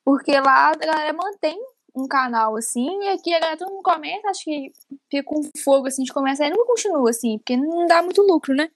Porque 0.05 0.33
lá 0.41 0.71
a 0.71 0.75
galera 0.75 1.13
mantém 1.13 1.59
um 1.95 2.09
canal 2.09 2.57
assim, 2.57 2.89
e 3.03 3.09
aqui 3.09 3.35
a 3.35 3.39
galera 3.39 3.59
todo 3.59 3.71
mundo 3.71 3.83
começa, 3.83 4.29
acho 4.29 4.45
que 4.45 4.73
fica 5.11 5.23
com 5.23 5.43
fogo 5.63 5.87
assim 5.87 6.03
de 6.03 6.13
começar 6.13 6.47
e 6.47 6.51
nunca 6.51 6.65
continua 6.65 7.11
assim, 7.11 7.39
porque 7.39 7.55
não 7.55 7.87
dá 7.87 8.03
muito 8.03 8.23
lucro, 8.23 8.55
né? 8.55 8.71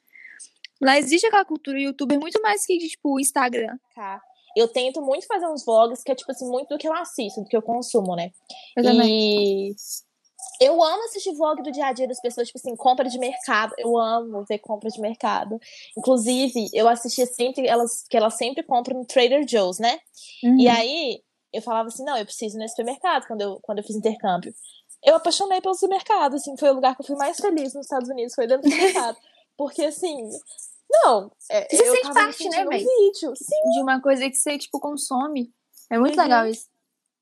Lá 0.83 0.99
existe 0.99 1.27
aquela 1.27 1.45
cultura 1.45 1.81
youtuber 1.81 2.21
muito 2.21 2.41
mais 2.43 2.67
que, 2.67 2.77
tipo, 2.77 3.19
Instagram. 3.19 3.79
Tá. 3.95 4.21
Eu 4.55 4.69
tento 4.69 5.01
muito 5.01 5.27
fazer 5.27 5.47
uns 5.47 5.65
vlogs 5.65 6.03
que 6.03 6.13
é, 6.13 6.15
tipo 6.15 6.31
assim, 6.31 6.47
muito 6.49 6.69
do 6.69 6.79
que 6.79 6.87
eu 6.87 6.95
assisto, 6.95 7.43
do 7.43 7.49
que 7.49 7.57
eu 7.57 7.63
consumo, 7.63 8.15
né? 8.15 8.31
Eu 8.77 8.83
e 8.83 8.87
também. 8.87 9.75
Eu 10.61 10.83
amo 10.83 11.05
assistir 11.05 11.35
vlog 11.35 11.63
do 11.63 11.71
dia 11.71 11.87
a 11.87 11.93
dia 11.93 12.09
das 12.09 12.21
pessoas, 12.21 12.47
tipo 12.49 12.59
assim, 12.59 12.75
compra 12.77 13.09
de 13.09 13.19
mercado. 13.19 13.75
Eu 13.79 13.97
amo 13.99 14.45
ver 14.49 14.59
compra 14.59 14.89
de 14.91 15.01
mercado. 15.01 15.59
Inclusive, 15.97 16.69
eu 16.73 16.89
assistia 16.89 17.27
sempre 17.27 17.67
elas 17.67 18.05
que 18.09 18.17
elas 18.17 18.35
sempre 18.37 18.63
compram 18.63 18.99
no 18.99 19.07
Trader 19.07 19.45
Joe's, 19.47 19.79
né? 19.79 19.99
Uhum. 20.43 20.59
E 20.61 20.69
aí 20.69 21.23
eu 21.53 21.63
falava 21.63 21.89
assim, 21.89 22.05
não, 22.05 22.17
eu 22.17 22.25
preciso 22.25 22.57
ir 22.57 22.61
nesse 22.61 22.75
supermercado 22.75 23.27
quando 23.27 23.41
eu, 23.41 23.59
quando 23.63 23.79
eu 23.79 23.85
fiz 23.85 23.97
intercâmbio. 23.97 24.53
Eu 25.05 25.15
apaixonei 25.17 25.61
pelo 25.61 25.75
supermercado, 25.75 26.35
assim, 26.35 26.57
foi 26.57 26.71
o 26.71 26.75
lugar 26.75 26.95
que 26.97 27.03
eu 27.03 27.07
fui 27.07 27.17
mais 27.17 27.37
feliz 27.39 27.75
nos 27.75 27.85
Estados 27.87 28.09
Unidos, 28.09 28.35
foi 28.35 28.47
dentro 28.47 28.63
do 28.63 28.71
supermercado. 28.71 29.17
Porque, 29.57 29.85
assim, 29.85 30.29
não, 30.91 31.31
é, 31.51 31.67
Você 31.75 31.83
eu 31.89 31.95
sente 31.95 32.13
parte, 32.13 32.49
né, 32.49 32.65
um 32.67 32.69
vídeo. 32.71 33.35
Sim, 33.37 33.71
De 33.75 33.81
uma 33.83 34.01
coisa 34.03 34.29
que 34.29 34.37
você, 34.37 34.59
tipo, 34.59 34.79
consome. 34.81 35.51
É 35.91 35.99
muito 35.99 36.17
Uhum. 36.17 36.23
legal 36.23 36.47
isso. 36.47 36.67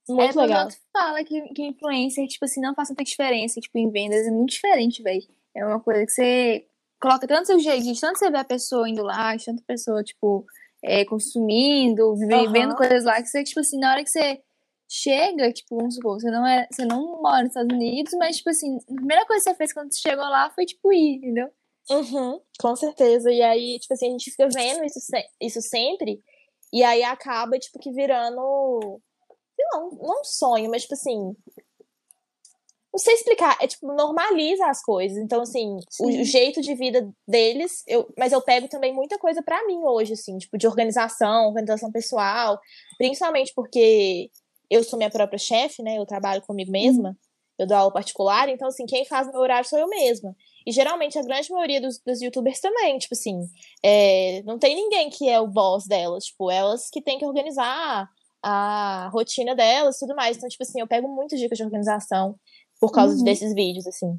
Muito 0.09 0.39
é, 0.39 0.43
legal. 0.43 0.65
outro 0.65 0.79
fala 0.93 1.25
que, 1.25 1.41
que 1.55 1.63
influencer, 1.63 2.27
tipo 2.27 2.45
assim, 2.45 2.61
não 2.61 2.75
faz 2.75 2.89
tanta 2.89 3.05
diferença, 3.05 3.61
tipo, 3.61 3.79
em 3.79 3.91
vendas. 3.91 4.27
É 4.27 4.31
muito 4.31 4.51
diferente, 4.51 5.03
velho. 5.03 5.23
É 5.57 5.65
uma 5.65 5.81
coisa 5.81 6.05
que 6.05 6.13
você 6.13 6.67
coloca 7.01 7.27
tanto 7.27 7.47
seu 7.47 7.59
jeito, 7.59 8.01
tanto 8.01 8.19
você 8.19 8.31
vê 8.31 8.39
a 8.39 8.45
pessoa 8.45 8.89
indo 8.89 9.03
lá, 9.03 9.35
de 9.37 9.45
tanta 9.45 9.63
pessoa, 9.67 10.03
tipo, 10.03 10.45
é, 10.83 11.05
consumindo, 11.05 12.15
vivendo 12.17 12.71
Aham. 12.71 12.77
coisas 12.77 13.05
lá, 13.05 13.21
que 13.21 13.29
você, 13.29 13.45
tipo 13.45 13.61
assim, 13.61 13.79
na 13.79 13.93
hora 13.93 14.03
que 14.05 14.11
você 14.11 14.41
chega, 14.89 15.53
tipo, 15.53 15.77
vamos 15.77 15.95
supor, 15.95 16.21
você 16.21 16.31
não, 16.31 16.47
é, 16.47 16.67
você 16.71 16.85
não 16.85 17.21
mora 17.23 17.41
nos 17.43 17.49
Estados 17.49 17.75
Unidos, 17.75 18.13
mas, 18.19 18.37
tipo 18.37 18.51
assim, 18.51 18.77
a 18.77 18.95
primeira 18.95 19.27
coisa 19.27 19.43
que 19.45 19.51
você 19.51 19.57
fez 19.57 19.73
quando 19.73 19.93
você 19.93 20.01
chegou 20.01 20.25
lá 20.25 20.51
foi, 20.51 20.65
tipo, 20.67 20.93
ir, 20.93 21.17
entendeu? 21.17 21.49
Uhum, 21.91 22.41
com 22.59 22.77
certeza. 22.77 23.31
E 23.31 23.43
aí, 23.43 23.79
tipo 23.79 23.93
assim, 23.95 24.09
a 24.09 24.11
gente 24.11 24.31
fica 24.31 24.49
vendo 24.49 24.85
isso, 24.85 25.01
se- 25.01 25.29
isso 25.41 25.61
sempre, 25.61 26.23
e 26.73 26.83
aí 26.83 27.03
acaba, 27.03 27.59
tipo, 27.59 27.79
que 27.79 27.91
virando. 27.93 29.01
Não, 29.91 30.21
um 30.21 30.25
sonho, 30.25 30.71
mas, 30.71 30.83
tipo 30.83 30.95
assim. 30.95 31.35
Não 32.93 32.99
sei 32.99 33.15
explicar, 33.15 33.59
é 33.61 33.67
tipo, 33.67 33.89
normaliza 33.89 34.67
as 34.67 34.81
coisas. 34.81 35.19
Então, 35.19 35.43
assim, 35.43 35.79
o, 35.99 36.07
o 36.07 36.25
jeito 36.25 36.61
de 36.61 36.77
vida 36.77 37.11
deles, 37.27 37.83
eu, 37.89 38.09
mas 38.17 38.33
eu 38.33 38.41
pego 38.41 38.69
também 38.69 38.93
muita 38.93 39.19
coisa 39.19 39.43
pra 39.43 39.67
mim 39.67 39.81
hoje, 39.85 40.13
assim, 40.13 40.39
tipo, 40.39 40.57
de 40.57 40.69
organização, 40.69 41.49
organização 41.49 41.91
pessoal, 41.91 42.61
principalmente 42.97 43.53
porque 43.53 44.31
eu 44.71 44.85
sou 44.85 44.97
minha 44.97 45.11
própria 45.11 45.39
chefe, 45.39 45.83
né? 45.83 45.99
Eu 45.99 46.07
trabalho 46.07 46.41
comigo 46.43 46.71
mesma, 46.71 47.17
eu 47.59 47.67
dou 47.67 47.77
aula 47.77 47.93
particular, 47.93 48.49
então, 48.49 48.69
assim, 48.69 48.87
quem 48.87 49.05
faz 49.05 49.29
meu 49.29 49.41
horário 49.41 49.69
sou 49.69 49.79
eu 49.79 49.89
mesma. 49.89 50.35
E 50.67 50.73
geralmente 50.73 51.19
a 51.19 51.23
grande 51.23 51.51
maioria 51.53 51.81
dos, 51.81 52.01
dos 52.05 52.23
youtubers 52.23 52.61
também, 52.61 52.97
tipo 52.99 53.15
assim, 53.15 53.41
é, 53.83 54.43
não 54.45 54.59
tem 54.59 54.75
ninguém 54.75 55.11
que 55.11 55.29
é 55.29 55.39
o 55.41 55.47
boss 55.47 55.87
delas, 55.87 56.25
tipo, 56.25 56.51
elas 56.51 56.89
que 56.91 57.03
têm 57.03 57.19
que 57.19 57.27
organizar 57.27 58.09
a 58.45 59.09
rotina 59.13 59.55
delas 59.55 59.97
e 59.97 60.01
tudo 60.01 60.15
mais. 60.15 60.37
Então, 60.37 60.49
tipo 60.49 60.63
assim, 60.63 60.81
eu 60.81 60.87
pego 60.87 61.09
muitas 61.09 61.41
dicas 61.41 61.57
de 61.59 61.65
organização 61.65 62.37
por 62.81 62.93
causa 62.93 63.17
Uhum. 63.17 63.25
desses 63.25 63.55
vídeos, 63.55 63.87
assim. 63.87 64.19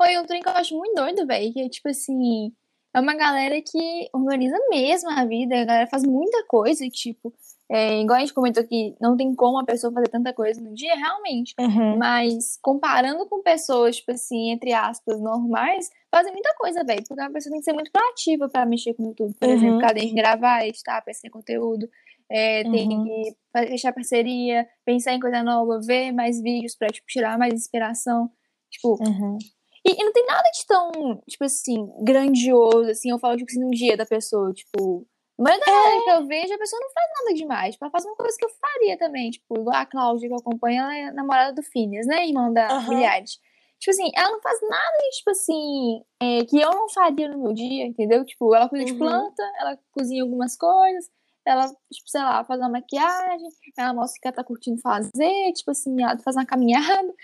Oi, 0.00 0.18
um 0.18 0.26
trem 0.26 0.42
que 0.42 0.48
eu 0.48 0.52
acho 0.52 0.76
muito 0.76 0.94
doido, 0.94 1.26
velho, 1.26 1.52
que 1.52 1.60
é 1.62 1.68
tipo 1.70 1.88
assim, 1.88 2.52
é 2.94 3.00
uma 3.00 3.14
galera 3.14 3.60
que 3.62 4.08
organiza 4.12 4.56
mesmo 4.68 5.08
a 5.10 5.24
vida, 5.24 5.58
a 5.60 5.64
galera 5.64 5.86
faz 5.86 6.02
muita 6.04 6.44
coisa, 6.46 6.84
e, 6.84 6.90
tipo, 6.90 7.32
é, 7.70 8.00
igual 8.02 8.16
a 8.18 8.20
gente 8.20 8.34
comentou 8.34 8.62
que 8.62 8.94
não 9.00 9.16
tem 9.16 9.34
como 9.34 9.58
a 9.58 9.64
pessoa 9.64 9.92
fazer 9.92 10.08
tanta 10.08 10.32
coisa 10.34 10.60
no 10.60 10.74
dia, 10.74 10.94
realmente. 10.94 11.54
Mas 11.98 12.58
comparando 12.62 13.26
com 13.26 13.42
pessoas, 13.42 13.96
tipo 13.96 14.12
assim, 14.12 14.50
entre 14.50 14.72
aspas, 14.74 15.18
normais, 15.20 15.88
fazem 16.14 16.32
muita 16.32 16.54
coisa, 16.56 16.84
velho. 16.84 17.02
Porque 17.08 17.22
a 17.22 17.30
pessoa 17.30 17.50
tem 17.52 17.60
que 17.60 17.64
ser 17.64 17.72
muito 17.72 17.90
proativa 17.90 18.48
pra 18.50 18.66
mexer 18.66 18.92
com 18.94 19.02
o 19.04 19.06
YouTube. 19.08 19.34
Por 19.40 19.48
Uhum. 19.48 19.54
exemplo, 19.54 19.94
tem 19.94 20.08
que 20.08 20.14
gravar, 20.14 20.66
editar, 20.66 21.00
pensar 21.02 21.26
em 21.26 21.30
conteúdo. 21.30 21.88
É, 22.30 22.62
tem 22.64 22.88
Uhum. 22.88 23.04
que 23.04 23.36
fechar 23.68 23.92
parceria, 23.92 24.66
pensar 24.84 25.12
em 25.14 25.20
coisa 25.20 25.42
nova, 25.42 25.80
ver 25.80 26.12
mais 26.12 26.40
vídeos 26.42 26.74
pra, 26.76 26.88
tipo, 26.88 27.06
tirar 27.06 27.38
mais 27.38 27.54
inspiração. 27.54 28.30
Tipo, 28.70 28.96
Uhum. 29.00 29.38
e, 29.86 29.90
e 30.00 30.04
não 30.04 30.12
tem 30.12 30.26
nada 30.26 30.48
de 30.52 30.66
tão, 30.66 31.22
tipo 31.28 31.44
assim, 31.44 31.88
grandioso, 32.02 32.90
assim, 32.90 33.10
eu 33.10 33.18
falo, 33.18 33.36
tipo 33.36 33.50
assim, 33.50 33.60
no 33.64 33.70
dia 33.70 33.96
da 33.96 34.04
pessoa, 34.06 34.52
tipo. 34.52 35.06
Mas 35.38 35.60
da 35.60 35.66
galera 35.66 36.02
que 36.02 36.10
eu 36.10 36.26
vejo, 36.26 36.54
a 36.54 36.58
pessoa 36.58 36.80
não 36.80 36.90
faz 36.90 37.06
nada 37.18 37.34
demais. 37.34 37.74
Tipo, 37.74 37.84
ela 37.84 37.92
faz 37.92 38.06
uma 38.06 38.16
coisa 38.16 38.34
que 38.38 38.44
eu 38.46 38.48
faria 38.48 38.96
também. 38.96 39.30
Tipo, 39.30 39.58
igual 39.58 39.76
a 39.76 39.84
Cláudia 39.84 40.28
que 40.28 40.34
eu 40.34 40.38
acompanho, 40.38 40.80
ela 40.80 40.96
é 40.96 41.12
namorada 41.12 41.52
do 41.52 41.62
Phineas, 41.62 42.06
né? 42.06 42.26
Irmão 42.26 42.50
da 42.54 42.66
Aham. 42.74 42.88
Milhares. 42.88 43.32
Tipo 43.78 43.90
assim, 43.90 44.10
ela 44.16 44.30
não 44.30 44.40
faz 44.40 44.58
nada, 44.62 44.98
tipo 45.12 45.30
assim, 45.30 46.00
é, 46.22 46.42
que 46.46 46.58
eu 46.58 46.70
não 46.70 46.88
faria 46.88 47.28
no 47.28 47.42
meu 47.42 47.52
dia, 47.52 47.84
entendeu? 47.84 48.24
Tipo, 48.24 48.54
ela 48.54 48.66
cuida 48.70 48.86
de 48.86 48.92
Uhum. 48.92 48.98
planta, 48.98 49.42
ela 49.60 49.78
cozinha 49.92 50.22
algumas 50.22 50.56
coisas, 50.56 51.04
ela, 51.46 51.68
tipo, 51.92 52.08
sei 52.08 52.20
lá, 52.20 52.44
faz 52.44 52.60
uma 52.60 52.68
maquiagem, 52.68 53.48
ela 53.78 53.94
mostra 53.94 54.18
o 54.18 54.20
que 54.20 54.28
ela 54.28 54.36
tá 54.36 54.44
curtindo 54.44 54.80
fazer, 54.80 55.52
tipo 55.54 55.70
assim, 55.70 56.02
ela 56.02 56.18
faz 56.18 56.36
uma 56.36 56.44
caminhada. 56.46 56.86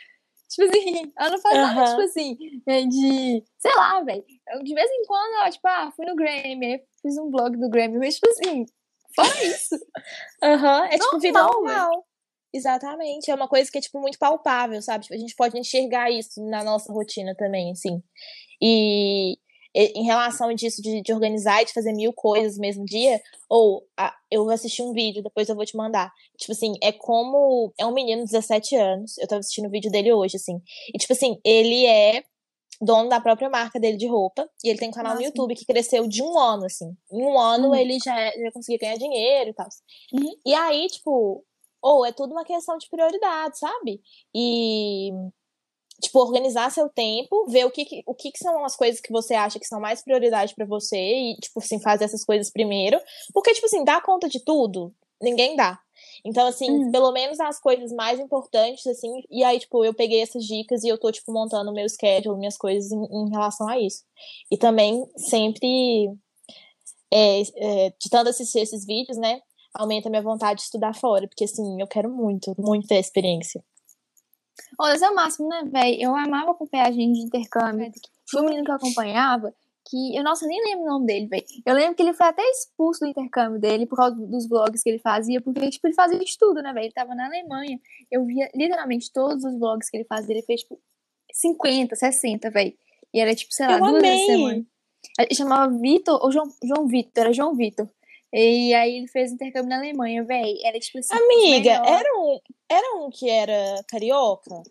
Tipo 0.53 0.69
assim, 0.69 1.11
ela 1.19 1.31
não 1.31 1.41
faz 1.41 1.57
nada, 1.57 1.81
Aham. 1.81 1.91
tipo 1.93 2.03
assim, 2.03 2.37
é, 2.67 2.83
de. 2.83 3.43
Sei 3.59 3.75
lá, 3.75 4.03
velho. 4.03 4.23
De 4.63 4.75
vez 4.75 4.91
em 4.91 5.07
quando 5.07 5.35
ela, 5.37 5.51
tipo, 5.51 5.67
ah, 5.67 5.91
fui 5.97 6.05
no 6.05 6.15
Grammy, 6.15 6.79
fiz 7.01 7.17
um 7.17 7.31
blog 7.31 7.57
do 7.57 7.71
Grammy, 7.71 7.97
mas, 7.97 8.17
tipo 8.17 8.29
assim, 8.29 8.67
fora 9.17 9.45
isso. 9.47 9.75
Aham, 10.43 10.85
é 10.91 10.99
tipo 10.99 11.19
vida 11.19 11.43
Normal, 11.43 11.63
normal. 11.63 12.07
Exatamente. 12.53 13.31
É 13.31 13.35
uma 13.35 13.49
coisa 13.49 13.71
que 13.73 13.79
é, 13.79 13.81
tipo, 13.81 13.99
muito 13.99 14.19
palpável, 14.19 14.83
sabe? 14.83 15.05
Tipo, 15.05 15.15
a 15.15 15.19
gente 15.19 15.35
pode 15.35 15.59
enxergar 15.59 16.11
isso 16.11 16.45
na 16.45 16.63
nossa 16.63 16.93
rotina 16.93 17.35
também, 17.35 17.71
assim. 17.73 18.03
E- 18.61 19.39
em 19.75 20.05
relação 20.05 20.53
disso, 20.55 20.83
de, 20.83 21.01
de 21.03 21.13
organizar 21.13 21.63
e 21.63 21.65
de 21.65 21.73
fazer 21.73 21.93
mil 21.93 22.13
coisas 22.13 22.57
no 22.57 22.61
mesmo 22.61 22.85
dia, 22.85 23.21
ou 23.49 23.87
ah, 23.97 24.15
eu 24.31 24.45
vou 24.45 24.53
assistir 24.53 24.83
um 24.83 24.93
vídeo, 24.93 25.23
depois 25.23 25.49
eu 25.49 25.57
vou 25.57 25.65
te 25.65 25.77
mandar. 25.77 26.13
Tipo 26.37 26.53
assim, 26.53 26.75
é 26.83 26.93
como. 26.93 27.73
É 27.79 27.87
um 27.87 27.93
menino 27.93 28.25
de 28.25 28.31
17 28.31 28.77
anos. 28.77 29.17
Eu 29.19 29.27
tava 29.27 29.41
assistindo 29.41 29.67
o 29.67 29.71
vídeo 29.71 29.91
dele 29.91 30.13
hoje, 30.13 30.37
assim. 30.37 30.61
E, 30.95 30.99
tipo 30.99 31.13
assim, 31.13 31.39
ele 31.45 31.87
é 31.87 32.23
dono 32.81 33.09
da 33.09 33.21
própria 33.21 33.49
marca 33.49 33.79
dele 33.79 33.97
de 33.97 34.07
roupa. 34.07 34.49
E 34.65 34.69
ele 34.69 34.79
tem 34.79 34.89
um 34.89 34.93
canal 34.93 35.13
no 35.15 35.21
Nossa. 35.21 35.29
YouTube 35.29 35.55
que 35.55 35.65
cresceu 35.65 36.07
de 36.09 36.23
um 36.23 36.39
ano, 36.39 36.67
assim. 36.67 36.95
Em 37.11 37.25
um 37.25 37.39
ano 37.39 37.69
Uhum. 37.69 37.75
ele 37.75 37.99
já, 38.05 38.31
já 38.31 38.53
conseguia 38.53 38.79
ganhar 38.79 38.97
dinheiro 38.97 39.51
e 39.51 39.55
tal. 39.55 39.69
Uhum. 40.13 40.35
E 40.45 40.55
aí, 40.55 40.87
tipo, 40.89 41.45
ou 41.81 42.05
é 42.05 42.13
tudo 42.13 42.33
uma 42.33 42.45
questão 42.45 42.77
de 42.79 42.89
prioridade, 42.89 43.59
sabe? 43.59 44.01
E 44.35 45.11
tipo 46.03 46.19
organizar 46.19 46.71
seu 46.71 46.89
tempo, 46.89 47.47
ver 47.49 47.65
o 47.65 47.71
que, 47.71 48.03
o 48.07 48.15
que, 48.15 48.33
são 48.37 48.65
as 48.65 48.75
coisas 48.77 49.01
que 49.01 49.13
você 49.13 49.35
acha 49.35 49.59
que 49.59 49.67
são 49.67 49.81
mais 49.81 50.03
prioridade 50.03 50.55
pra 50.55 50.67
você 50.67 50.97
e 50.99 51.37
tipo 51.37 51.61
assim 51.61 51.81
fazer 51.81 52.05
essas 52.05 52.25
coisas 52.25 52.51
primeiro, 52.51 52.99
porque 53.33 53.55
tipo 53.55 53.67
assim, 53.67 53.85
dar 53.85 54.03
conta 54.03 54.29
de 54.29 54.41
tudo, 54.41 54.93
ninguém 55.21 55.57
dá. 55.57 55.79
Então 56.25 56.47
assim, 56.47 56.71
Hum. 56.71 56.91
pelo 56.91 57.13
menos 57.13 57.39
as 57.41 57.61
coisas 57.61 57.93
mais 57.93 58.19
importantes 58.19 58.87
assim, 58.87 59.23
e 59.31 59.45
aí 59.45 59.61
tipo, 59.61 59.85
eu 59.85 59.95
peguei 59.95 60.21
essas 60.21 60.45
dicas 60.45 60.83
e 60.83 60.89
eu 60.89 60.99
tô 60.99 61.11
tipo 61.13 61.33
montando 61.33 61.71
o 61.71 61.75
meu 61.75 61.89
schedule, 61.89 62.39
minhas 62.39 62.57
coisas 62.57 62.91
em, 62.91 63.05
em 63.05 63.31
relação 63.31 63.69
a 63.69 63.79
isso. 63.79 64.03
E 64.51 64.57
também 64.57 65.05
sempre 65.17 66.11
é, 67.13 67.43
é, 67.57 67.91
de 67.91 68.11
tanto 68.11 68.31
assistir 68.31 68.61
esses 68.61 68.85
vídeos, 68.85 69.19
né? 69.19 69.41
Aumenta 69.75 70.09
a 70.09 70.11
minha 70.11 70.23
vontade 70.23 70.59
de 70.59 70.65
estudar 70.65 70.95
fora, 70.95 71.29
porque 71.29 71.45
assim, 71.45 71.81
eu 71.81 71.87
quero 71.87 72.11
muito, 72.11 72.55
muito 72.59 72.87
ter 72.89 72.99
experiência. 72.99 73.63
Ô, 74.79 74.87
esse 74.89 75.05
é 75.05 75.11
o 75.11 75.15
máximo, 75.15 75.49
né, 75.49 75.63
velho? 75.65 75.97
Eu 76.01 76.17
amava 76.17 76.51
acompanhar 76.53 76.89
a 76.89 76.93
gente 76.93 77.15
de 77.19 77.27
intercâmbio. 77.27 77.91
Tinha 78.27 78.43
um 78.43 78.45
menino 78.45 78.65
que 78.65 78.71
eu 78.71 78.75
acompanhava 78.77 79.55
que, 79.89 80.17
eu, 80.17 80.23
nossa, 80.23 80.47
nem 80.47 80.63
lembro 80.65 80.85
o 80.85 80.89
nome 80.89 81.07
dele, 81.07 81.27
velho. 81.27 81.45
Eu 81.67 81.75
lembro 81.75 81.95
que 81.95 82.03
ele 82.03 82.13
foi 82.13 82.27
até 82.27 82.43
expulso 82.51 83.01
do 83.01 83.09
intercâmbio 83.09 83.61
dele 83.61 83.87
por 83.87 83.97
causa 83.97 84.15
dos 84.15 84.49
vlogs 84.49 84.83
que 84.83 84.89
ele 84.89 84.99
fazia, 84.99 85.41
porque, 85.41 85.71
tipo, 85.71 85.87
ele 85.87 85.95
fazia 85.95 86.19
de 86.19 86.39
tudo, 86.39 86.63
né, 86.63 86.73
velho? 86.73 86.87
Ele 86.87 86.93
tava 86.93 87.15
na 87.15 87.27
Alemanha. 87.27 87.79
Eu 88.11 88.25
via 88.25 88.49
literalmente 88.55 89.13
todos 89.13 89.45
os 89.45 89.59
vlogs 89.59 89.91
que 89.91 89.97
ele 89.97 90.05
fazia. 90.05 90.35
Ele 90.35 90.43
fez, 90.43 90.61
tipo, 90.63 90.81
50, 91.33 91.97
60, 91.97 92.51
velho. 92.51 92.73
E 93.13 93.21
era, 93.21 93.35
tipo, 93.35 93.53
sei 93.53 93.67
lá, 93.67 93.75
Eu 93.75 93.79
duas 93.81 94.03
vezes 94.03 94.27
por 94.27 94.33
amei! 94.33 94.37
semana. 94.37 94.67
Ele 95.19 95.35
chamava 95.35 95.79
Vitor, 95.79 96.21
ou 96.23 96.31
João, 96.31 96.47
João 96.65 96.87
Vitor, 96.87 97.25
era 97.25 97.33
João 97.33 97.55
Vitor. 97.55 97.89
E 98.33 98.73
aí 98.73 98.97
ele 98.97 99.09
fez 99.09 99.31
intercâmbio 99.31 99.69
na 99.69 99.77
Alemanha, 99.77 100.25
velho. 100.25 100.59
Era, 100.65 100.79
tipo 100.79 100.99
assim, 100.99 101.15
Amiga, 101.15 101.83
era 101.85 102.19
um, 102.19 102.41
era 102.69 102.97
um 102.97 103.11
que 103.11 103.29
era 103.29 103.85
carioca? 103.87 104.63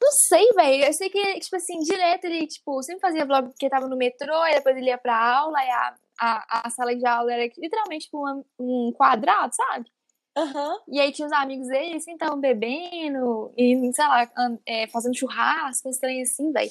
Não 0.00 0.10
sei, 0.12 0.52
velho. 0.52 0.84
Eu 0.84 0.92
sei 0.92 1.10
que, 1.10 1.40
tipo 1.40 1.56
assim, 1.56 1.78
direto 1.80 2.24
ele, 2.24 2.46
tipo, 2.46 2.82
sempre 2.82 3.00
fazia 3.00 3.26
vlog 3.26 3.48
porque 3.48 3.68
tava 3.68 3.88
no 3.88 3.96
metrô, 3.96 4.46
e 4.46 4.54
depois 4.54 4.76
ele 4.76 4.86
ia 4.86 4.96
pra 4.96 5.16
aula, 5.16 5.58
e 5.62 5.70
a, 5.70 5.94
a, 6.20 6.66
a 6.66 6.70
sala 6.70 6.94
de 6.94 7.04
aula 7.06 7.32
era 7.32 7.52
literalmente 7.58 8.06
tipo, 8.06 8.26
um, 8.26 8.44
um 8.58 8.92
quadrado, 8.92 9.54
sabe? 9.54 9.90
Aham. 10.36 10.80
E 10.88 10.98
aí 11.00 11.12
tinha 11.12 11.26
os 11.26 11.32
amigos 11.32 11.68
dele, 11.68 12.00
sempre 12.00 12.14
estavam 12.14 12.40
bebendo, 12.40 13.52
e, 13.56 13.92
sei 13.92 14.04
lá, 14.06 14.30
é, 14.66 14.86
fazendo 14.88 15.16
churrasco, 15.16 15.90
trem 16.00 16.22
assim, 16.22 16.52
velho. 16.52 16.70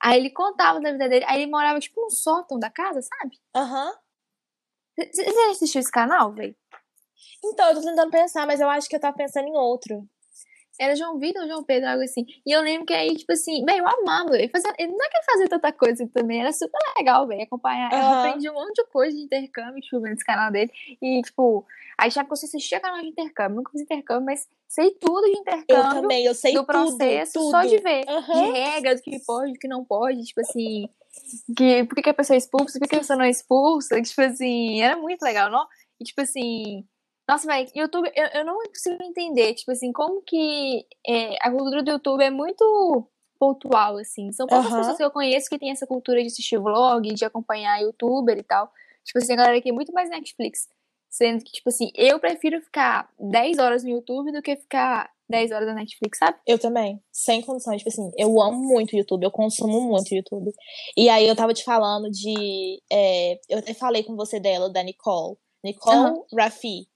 Aí 0.00 0.18
ele 0.18 0.30
contava 0.30 0.80
da 0.80 0.92
vida 0.92 1.08
dele. 1.08 1.24
Aí 1.28 1.42
ele 1.42 1.50
morava, 1.50 1.80
tipo, 1.80 2.00
no 2.00 2.10
sótão 2.10 2.58
da 2.58 2.70
casa, 2.70 3.02
sabe? 3.02 3.36
Aham. 3.54 3.92
Você 3.92 3.98
você 5.12 5.24
já 5.24 5.50
assistiu 5.50 5.80
esse 5.80 5.90
canal, 5.90 6.32
velho? 6.32 6.54
Então, 7.44 7.68
eu 7.68 7.74
tô 7.76 7.82
tentando 7.82 8.10
pensar, 8.10 8.46
mas 8.46 8.60
eu 8.60 8.68
acho 8.68 8.88
que 8.88 8.96
eu 8.96 9.00
tava 9.00 9.16
pensando 9.16 9.46
em 9.48 9.56
outro. 9.56 10.04
Era 10.80 10.94
João 10.94 11.18
Vitor 11.18 11.42
ou 11.42 11.48
João 11.48 11.64
Pedro, 11.64 11.88
algo 11.88 12.02
assim. 12.04 12.24
E 12.46 12.52
eu 12.52 12.60
lembro 12.60 12.86
que 12.86 12.94
aí, 12.94 13.16
tipo 13.16 13.32
assim, 13.32 13.64
velho, 13.64 13.78
eu 13.78 13.88
amava. 13.88 14.36
Ele, 14.36 14.48
fazia, 14.48 14.72
ele 14.78 14.92
não 14.92 15.04
é 15.04 15.08
que 15.08 15.16
ele 15.16 15.24
fazia 15.24 15.48
tanta 15.48 15.72
coisa 15.72 16.08
também, 16.14 16.40
era 16.40 16.52
super 16.52 16.78
legal, 16.96 17.26
velho, 17.26 17.42
acompanhar. 17.42 17.92
Eu 17.92 17.98
Aham. 17.98 18.18
aprendi 18.18 18.48
um 18.48 18.54
monte 18.54 18.74
de 18.74 18.84
coisa 18.88 19.16
de 19.16 19.22
intercâmbio, 19.24 19.80
tipo, 19.80 20.00
vendo 20.00 20.14
esse 20.14 20.24
canal 20.24 20.52
dele. 20.52 20.70
E, 21.02 21.20
tipo, 21.22 21.66
aí 21.98 22.10
já 22.10 22.22
que 22.22 22.30
você 22.30 22.46
assistia 22.46 22.78
canal 22.78 23.00
de 23.00 23.08
intercâmbio, 23.08 23.56
nunca 23.56 23.72
fiz 23.72 23.80
intercâmbio, 23.80 24.26
mas 24.26 24.46
sei 24.68 24.92
tudo 25.00 25.22
de 25.24 25.30
Eu 25.30 25.40
intercâmbio. 25.40 25.88
também, 26.02 26.24
eu 26.24 26.34
sei 26.34 26.52
do 26.52 26.60
tudo, 26.64 26.66
processo 26.66 27.32
tudo. 27.32 27.50
só 27.50 27.64
de 27.64 27.78
ver. 27.78 28.04
Aham. 28.08 28.44
De 28.44 28.52
regra, 28.52 28.94
do 28.94 29.02
que 29.02 29.18
pode, 29.26 29.52
do 29.54 29.58
que 29.58 29.66
não 29.68 29.84
pode, 29.84 30.22
tipo 30.22 30.40
assim. 30.40 30.88
Que, 31.56 31.84
por 31.84 31.94
que, 31.94 32.02
que 32.02 32.10
a 32.10 32.14
pessoa 32.14 32.34
é 32.34 32.38
expulsa, 32.38 32.78
por 32.78 32.84
que, 32.84 32.90
que 32.90 32.96
a 32.96 33.00
pessoa 33.00 33.16
não 33.16 33.24
é 33.24 33.30
expulsa. 33.30 34.00
Tipo 34.02 34.22
assim, 34.22 34.80
era 34.80 34.96
muito 34.96 35.22
legal, 35.22 35.50
não? 35.50 35.66
E 36.00 36.04
tipo 36.04 36.20
assim. 36.20 36.84
Nossa, 37.28 37.46
velho, 37.46 37.68
YouTube, 37.74 38.10
eu, 38.16 38.26
eu 38.28 38.44
não 38.44 38.56
consigo 38.56 39.02
entender, 39.02 39.52
tipo 39.52 39.70
assim, 39.70 39.92
como 39.92 40.22
que 40.22 40.86
é, 41.06 41.36
a 41.42 41.50
cultura 41.50 41.82
do 41.82 41.90
YouTube 41.90 42.24
é 42.24 42.30
muito 42.30 43.06
pontual, 43.38 43.98
assim. 43.98 44.32
São 44.32 44.46
poucas 44.46 44.66
Aham. 44.66 44.78
pessoas 44.78 44.96
que 44.96 45.04
eu 45.04 45.10
conheço 45.10 45.48
que 45.50 45.58
tem 45.58 45.70
essa 45.70 45.86
cultura 45.86 46.22
de 46.22 46.28
assistir 46.28 46.58
vlog, 46.58 47.12
de 47.12 47.24
acompanhar 47.26 47.82
youtuber 47.82 48.38
e 48.38 48.42
tal. 48.42 48.72
Tipo 49.04 49.18
assim, 49.18 49.34
a 49.34 49.36
galera 49.36 49.58
aqui 49.58 49.68
é 49.68 49.72
muito 49.72 49.92
mais 49.92 50.08
Netflix. 50.08 50.68
Sendo 51.10 51.44
que, 51.44 51.52
tipo 51.52 51.68
assim, 51.68 51.90
eu 51.94 52.18
prefiro 52.18 52.60
ficar 52.60 53.10
10 53.18 53.58
horas 53.58 53.84
no 53.84 53.90
YouTube 53.90 54.32
do 54.32 54.42
que 54.42 54.56
ficar 54.56 55.10
10 55.28 55.50
horas 55.52 55.66
na 55.66 55.74
Netflix, 55.74 56.18
sabe? 56.18 56.38
Eu 56.46 56.58
também, 56.58 57.00
sem 57.12 57.42
condições. 57.42 57.78
Tipo 57.78 57.90
assim, 57.90 58.10
eu 58.16 58.40
amo 58.40 58.58
muito 58.58 58.94
o 58.94 58.96
YouTube, 58.96 59.24
eu 59.24 59.30
consumo 59.30 59.80
muito 59.80 60.10
o 60.10 60.16
YouTube. 60.16 60.52
E 60.96 61.08
aí 61.08 61.26
eu 61.26 61.36
tava 61.36 61.52
te 61.52 61.64
falando 61.64 62.10
de. 62.10 62.82
é, 62.90 63.38
eu 63.48 63.58
até 63.58 63.74
falei 63.74 64.02
com 64.02 64.16
você 64.16 64.40
dela, 64.40 64.70
da 64.70 64.82
Nicole. 64.82 65.36
Nicole 65.62 65.96
Aham. 65.96 66.24
Rafi. 66.36 66.86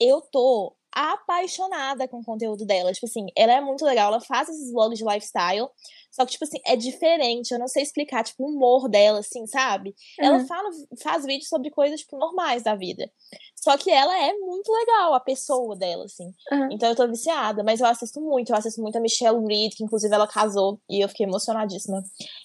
Eu 0.00 0.20
tô 0.20 0.74
apaixonada 0.94 2.06
com 2.08 2.18
o 2.20 2.24
conteúdo 2.24 2.64
dela. 2.64 2.92
Tipo 2.92 3.06
assim, 3.06 3.26
ela 3.36 3.52
é 3.52 3.60
muito 3.60 3.84
legal, 3.84 4.08
ela 4.12 4.20
faz 4.20 4.48
esses 4.48 4.72
vlogs 4.72 4.98
de 4.98 5.04
lifestyle. 5.04 5.68
Só 6.10 6.24
que, 6.24 6.32
tipo 6.32 6.44
assim, 6.44 6.58
é 6.64 6.76
diferente. 6.76 7.50
Eu 7.52 7.58
não 7.58 7.66
sei 7.66 7.82
explicar, 7.82 8.22
tipo, 8.22 8.44
o 8.44 8.48
humor 8.48 8.88
dela, 8.88 9.18
assim, 9.18 9.46
sabe? 9.46 9.94
Ela 10.18 10.38
Uhum. 10.38 10.46
fala, 10.46 10.70
faz 11.02 11.24
vídeos 11.24 11.48
sobre 11.48 11.70
coisas, 11.70 12.00
tipo, 12.00 12.16
normais 12.16 12.62
da 12.62 12.76
vida. 12.76 13.10
Só 13.56 13.76
que 13.76 13.90
ela 13.90 14.16
é 14.16 14.32
muito 14.34 14.70
legal, 14.70 15.12
a 15.14 15.20
pessoa 15.20 15.74
dela, 15.74 16.04
assim. 16.04 16.32
Uhum. 16.52 16.68
Então 16.70 16.88
eu 16.88 16.94
tô 16.94 17.08
viciada, 17.08 17.64
mas 17.64 17.80
eu 17.80 17.86
assisto 17.86 18.20
muito. 18.20 18.50
Eu 18.50 18.56
assisto 18.56 18.80
muito 18.80 18.96
a 18.96 19.00
Michelle 19.00 19.44
Reed, 19.44 19.74
que 19.74 19.82
inclusive 19.82 20.14
ela 20.14 20.28
casou 20.28 20.78
e 20.88 21.00
eu 21.02 21.08
fiquei 21.08 21.26
emocionadíssima. 21.26 22.02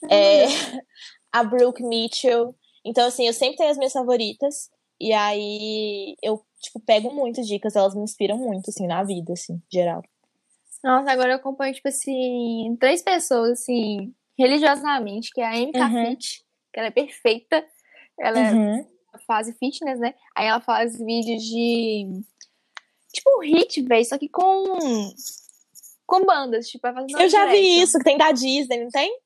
É, 0.09 0.45
a 1.31 1.43
Brooke 1.43 1.83
Mitchell. 1.83 2.55
Então, 2.83 3.05
assim, 3.05 3.27
eu 3.27 3.33
sempre 3.33 3.57
tenho 3.57 3.69
as 3.69 3.77
minhas 3.77 3.93
favoritas. 3.93 4.69
E 4.99 5.13
aí 5.13 6.15
eu, 6.21 6.43
tipo, 6.59 6.79
pego 6.79 7.13
muito 7.13 7.41
dicas, 7.43 7.75
elas 7.75 7.95
me 7.95 8.01
inspiram 8.03 8.37
muito, 8.37 8.69
assim, 8.69 8.85
na 8.85 9.03
vida, 9.03 9.33
assim, 9.33 9.61
geral. 9.71 10.03
Nossa, 10.83 11.11
agora 11.11 11.31
eu 11.31 11.35
acompanho, 11.37 11.73
tipo 11.73 11.87
assim, 11.87 12.75
três 12.79 13.01
pessoas, 13.01 13.51
assim, 13.61 14.13
religiosamente, 14.37 15.31
que 15.33 15.41
é 15.41 15.45
a 15.45 15.55
MK 15.57 15.79
Uhum. 15.79 16.05
Fit, 16.05 16.45
que 16.73 16.79
ela 16.79 16.87
é 16.87 16.91
perfeita. 16.91 17.65
Ela 18.19 18.39
é 18.39 18.53
Uhum. 18.53 18.85
faz 19.25 19.47
fitness, 19.57 19.99
né? 19.99 20.13
Aí 20.35 20.47
ela 20.47 20.59
faz 20.61 20.97
vídeos 20.97 21.43
de. 21.43 22.21
Tipo 23.13 23.41
hit, 23.41 23.81
velho, 23.81 24.05
só 24.05 24.17
que 24.17 24.29
com. 24.29 24.63
Com 26.05 26.25
bandas, 26.25 26.67
tipo, 26.67 26.85
ela 26.87 26.95
faz 27.01 27.11
Eu 27.11 27.29
já 27.29 27.45
vi 27.47 27.81
isso, 27.81 27.97
que 27.97 28.03
tem 28.03 28.17
da 28.17 28.31
Disney, 28.31 28.83
não 28.83 28.89
tem? 28.89 29.17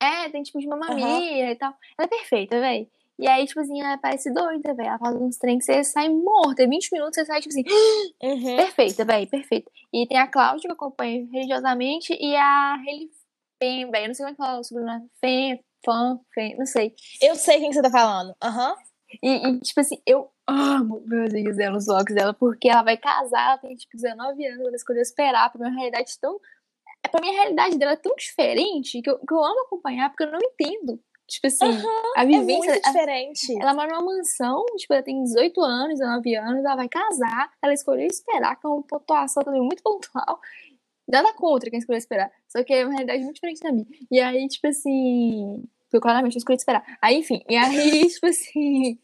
É, 0.00 0.28
tem 0.30 0.42
tipo 0.42 0.58
de 0.58 0.66
Mamma 0.66 0.86
Aham. 0.86 0.96
Mia 1.20 1.52
e 1.52 1.56
tal. 1.56 1.74
Ela 1.98 2.06
é 2.06 2.08
perfeita, 2.08 2.58
velho. 2.58 2.88
E 3.22 3.28
aí, 3.28 3.46
tipo 3.46 3.60
assim, 3.60 3.80
ela 3.80 3.96
parece 3.98 4.32
doida, 4.32 4.74
velho. 4.74 4.88
Ela 4.88 4.98
faz 4.98 5.14
uns 5.14 5.36
trem 5.38 5.56
que 5.56 5.64
você 5.64 5.84
sai 5.84 6.08
morta. 6.08 6.64
Em 6.64 6.68
20 6.68 6.90
minutos 6.92 7.14
você 7.14 7.24
sai, 7.24 7.40
tipo 7.40 7.50
assim, 7.50 7.62
Uhum. 8.20 8.56
perfeita, 8.56 9.04
velho, 9.04 9.28
perfeita. 9.30 9.70
E 9.92 10.08
tem 10.08 10.18
a 10.18 10.26
Cláudia, 10.26 10.62
que 10.62 10.68
eu 10.68 10.74
acompanho 10.74 11.30
religiosamente, 11.30 12.12
e 12.20 12.34
a 12.34 12.74
Hailey 12.74 13.10
Fem, 13.62 13.88
velho. 13.92 14.04
Eu 14.04 14.08
não 14.08 14.14
sei 14.14 14.24
como 14.24 14.30
é 14.30 14.32
que 14.34 14.42
fala 14.42 14.58
o 14.58 14.64
sobrenome. 14.64 15.06
Fem, 15.20 15.64
Fã, 15.84 16.18
Fem, 16.34 16.56
não 16.58 16.66
sei. 16.66 16.94
Eu 17.20 17.36
sei 17.36 17.60
quem 17.60 17.72
você 17.72 17.80
tá 17.80 17.90
falando. 17.90 18.34
Aham. 18.42 18.74
E, 19.22 19.28
e, 19.46 19.60
tipo 19.60 19.78
assim, 19.80 20.02
eu 20.04 20.28
amo 20.48 21.00
meus 21.06 21.32
vídeos 21.32 21.56
dela, 21.56 21.76
os 21.76 21.86
vlogs 21.86 22.12
dela, 22.14 22.34
porque 22.34 22.68
ela 22.68 22.82
vai 22.82 22.96
casar, 22.96 23.50
ela 23.50 23.58
tem, 23.58 23.76
tipo, 23.76 23.96
19 23.96 24.44
anos, 24.46 24.66
ela 24.66 24.74
escolheu 24.74 25.02
esperar 25.02 25.48
pra 25.52 25.60
minha 25.60 25.78
realidade 25.78 26.18
tão. 26.20 26.40
Pra 27.08 27.20
minha 27.20 27.34
realidade 27.34 27.78
dela 27.78 27.92
é 27.92 27.96
tão 27.96 28.16
diferente 28.16 29.00
que 29.00 29.08
eu, 29.10 29.18
que 29.18 29.32
eu 29.32 29.44
amo 29.44 29.60
acompanhar, 29.66 30.08
porque 30.10 30.24
eu 30.24 30.32
não 30.32 30.40
entendo. 30.42 30.98
Tipo 31.32 31.46
assim, 31.46 31.64
a 32.16 32.22
É 32.22 32.26
vivência. 32.26 32.56
muito 32.58 32.70
a- 32.86 32.90
diferente. 32.90 33.58
ela 33.62 33.72
mora 33.72 33.88
numa 33.88 34.02
mansão, 34.16 34.66
tipo, 34.76 34.92
ela 34.92 35.02
tem 35.02 35.22
18 35.22 35.62
anos, 35.62 35.98
19 35.98 36.34
anos, 36.36 36.62
ela 36.64 36.76
vai 36.76 36.88
casar, 36.90 37.50
ela 37.62 37.72
escolheu 37.72 38.06
esperar, 38.06 38.54
que 38.56 38.66
é 38.66 38.68
uma 38.68 38.82
pontuação 38.82 39.42
também 39.42 39.62
muito 39.62 39.82
pontual. 39.82 40.38
Nada 41.08 41.32
contra 41.32 41.70
quem 41.70 41.78
escolheu 41.78 41.98
esperar. 41.98 42.30
Só 42.48 42.62
que 42.62 42.74
é 42.74 42.84
uma 42.84 42.92
realidade 42.92 43.22
muito 43.24 43.36
diferente 43.36 43.60
da 43.62 43.72
minha. 43.72 43.86
E 44.10 44.20
aí, 44.20 44.46
tipo 44.46 44.66
assim. 44.66 45.64
Eu 45.92 46.00
claramente 46.00 46.36
escolhi 46.38 46.56
esperar. 46.56 46.82
Aí, 47.02 47.18
enfim, 47.18 47.42
e 47.48 47.56
aí, 47.56 48.06
tipo 48.08 48.26
assim. 48.26 48.98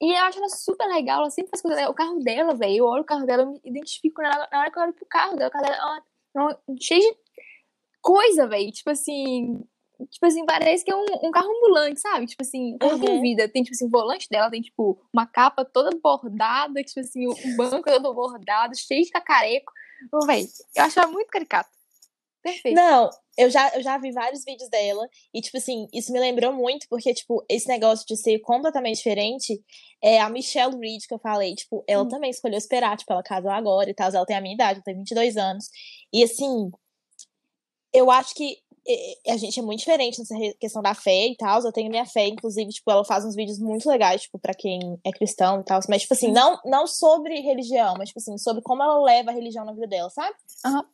E 0.00 0.12
eu 0.12 0.24
acho 0.24 0.38
ela 0.38 0.48
super 0.50 0.86
legal, 0.86 1.20
ela 1.20 1.30
sempre 1.30 1.50
faz 1.50 1.62
coisa 1.62 1.76
legal. 1.76 1.90
O 1.90 1.94
carro 1.94 2.18
dela, 2.20 2.54
velho, 2.54 2.76
eu 2.76 2.84
olho 2.86 3.02
o 3.02 3.06
carro 3.06 3.24
dela, 3.24 3.42
eu 3.44 3.52
me 3.52 3.60
identifico 3.64 4.20
na 4.20 4.48
na 4.52 4.60
hora 4.60 4.70
que 4.70 4.78
eu 4.78 4.82
olho 4.82 4.92
pro 4.92 5.06
carro 5.06 5.36
dela. 5.36 5.48
O 5.48 5.52
carro 5.52 5.64
dela 5.64 5.76
é 5.76 6.38
uma- 6.38 6.48
uma- 6.48 6.58
cheio 6.80 7.00
de 7.00 7.16
coisa, 8.02 8.46
velho. 8.46 8.70
Tipo 8.72 8.90
assim. 8.90 9.62
Tipo 10.10 10.26
assim, 10.26 10.44
parece 10.44 10.84
que 10.84 10.90
é 10.90 10.96
um, 10.96 11.04
um 11.22 11.30
carro 11.30 11.48
ambulante, 11.56 12.00
sabe? 12.00 12.26
Tipo 12.26 12.42
assim, 12.42 12.76
um 12.82 12.86
Uhum. 12.86 13.20
vida. 13.20 13.48
Tem, 13.48 13.62
tipo 13.62 13.74
assim, 13.74 13.86
o 13.86 13.90
volante 13.90 14.28
dela 14.28 14.50
tem, 14.50 14.60
tipo, 14.60 15.00
uma 15.12 15.26
capa 15.26 15.64
toda 15.64 15.96
bordada, 16.02 16.82
tipo 16.82 17.00
assim, 17.00 17.26
o 17.26 17.34
banco 17.56 17.82
todo 17.82 18.12
bordado, 18.14 18.76
cheio 18.76 19.04
de 19.04 19.10
cacareco. 19.10 19.72
Véi, 20.26 20.46
eu 20.76 20.84
acho 20.84 20.98
ela 20.98 21.08
muito 21.08 21.28
caricato. 21.28 21.70
Perfeito. 22.42 22.74
Não, 22.74 23.08
eu 23.38 23.48
já, 23.48 23.70
eu 23.74 23.82
já 23.82 23.96
vi 23.96 24.12
vários 24.12 24.44
vídeos 24.44 24.68
dela 24.68 25.08
e, 25.32 25.40
tipo 25.40 25.56
assim, 25.56 25.86
isso 25.94 26.12
me 26.12 26.20
lembrou 26.20 26.52
muito, 26.52 26.86
porque, 26.90 27.14
tipo, 27.14 27.42
esse 27.48 27.66
negócio 27.66 28.04
de 28.06 28.16
ser 28.18 28.38
completamente 28.40 28.96
diferente, 28.96 29.62
é 30.02 30.20
a 30.20 30.28
Michelle 30.28 30.76
Reed 30.78 31.06
que 31.08 31.14
eu 31.14 31.18
falei, 31.18 31.54
tipo, 31.54 31.82
ela 31.88 32.02
Hum. 32.02 32.08
também 32.08 32.28
escolheu 32.30 32.58
esperar, 32.58 32.98
tipo, 32.98 33.10
ela 33.12 33.22
casou 33.22 33.50
agora 33.50 33.88
e 33.88 33.94
tal, 33.94 34.10
ela 34.10 34.26
tem 34.26 34.36
a 34.36 34.42
minha 34.42 34.54
idade, 34.54 34.74
ela 34.74 34.84
tem 34.84 34.94
22 34.96 35.38
anos. 35.38 35.70
E, 36.12 36.22
assim, 36.22 36.70
eu 37.94 38.10
acho 38.10 38.34
que 38.34 38.58
a 39.28 39.36
gente 39.36 39.58
é 39.58 39.62
muito 39.62 39.80
diferente 39.80 40.18
nessa 40.18 40.34
questão 40.60 40.82
da 40.82 40.94
fé 40.94 41.28
e 41.28 41.36
tal, 41.36 41.62
eu 41.62 41.72
tenho 41.72 41.90
minha 41.90 42.04
fé, 42.06 42.26
inclusive, 42.26 42.70
tipo, 42.70 42.90
ela 42.90 43.04
faz 43.04 43.24
uns 43.24 43.34
vídeos 43.34 43.58
muito 43.58 43.88
legais, 43.88 44.22
tipo, 44.22 44.38
pra 44.38 44.52
quem 44.54 44.98
é 45.04 45.10
cristão 45.10 45.60
e 45.60 45.64
tal, 45.64 45.80
mas, 45.88 46.02
tipo 46.02 46.14
assim, 46.14 46.28
Hum. 46.30 46.32
não, 46.34 46.58
não 46.64 46.86
sobre 46.86 47.40
religião, 47.40 47.94
mas, 47.96 48.08
tipo 48.10 48.20
assim, 48.20 48.36
sobre 48.38 48.62
como 48.62 48.82
ela 48.82 49.02
leva 49.02 49.30
a 49.30 49.34
religião 49.34 49.64
na 49.64 49.72
vida 49.72 49.86
dela, 49.86 50.10
sabe? 50.10 50.34
Aham. 50.64 50.84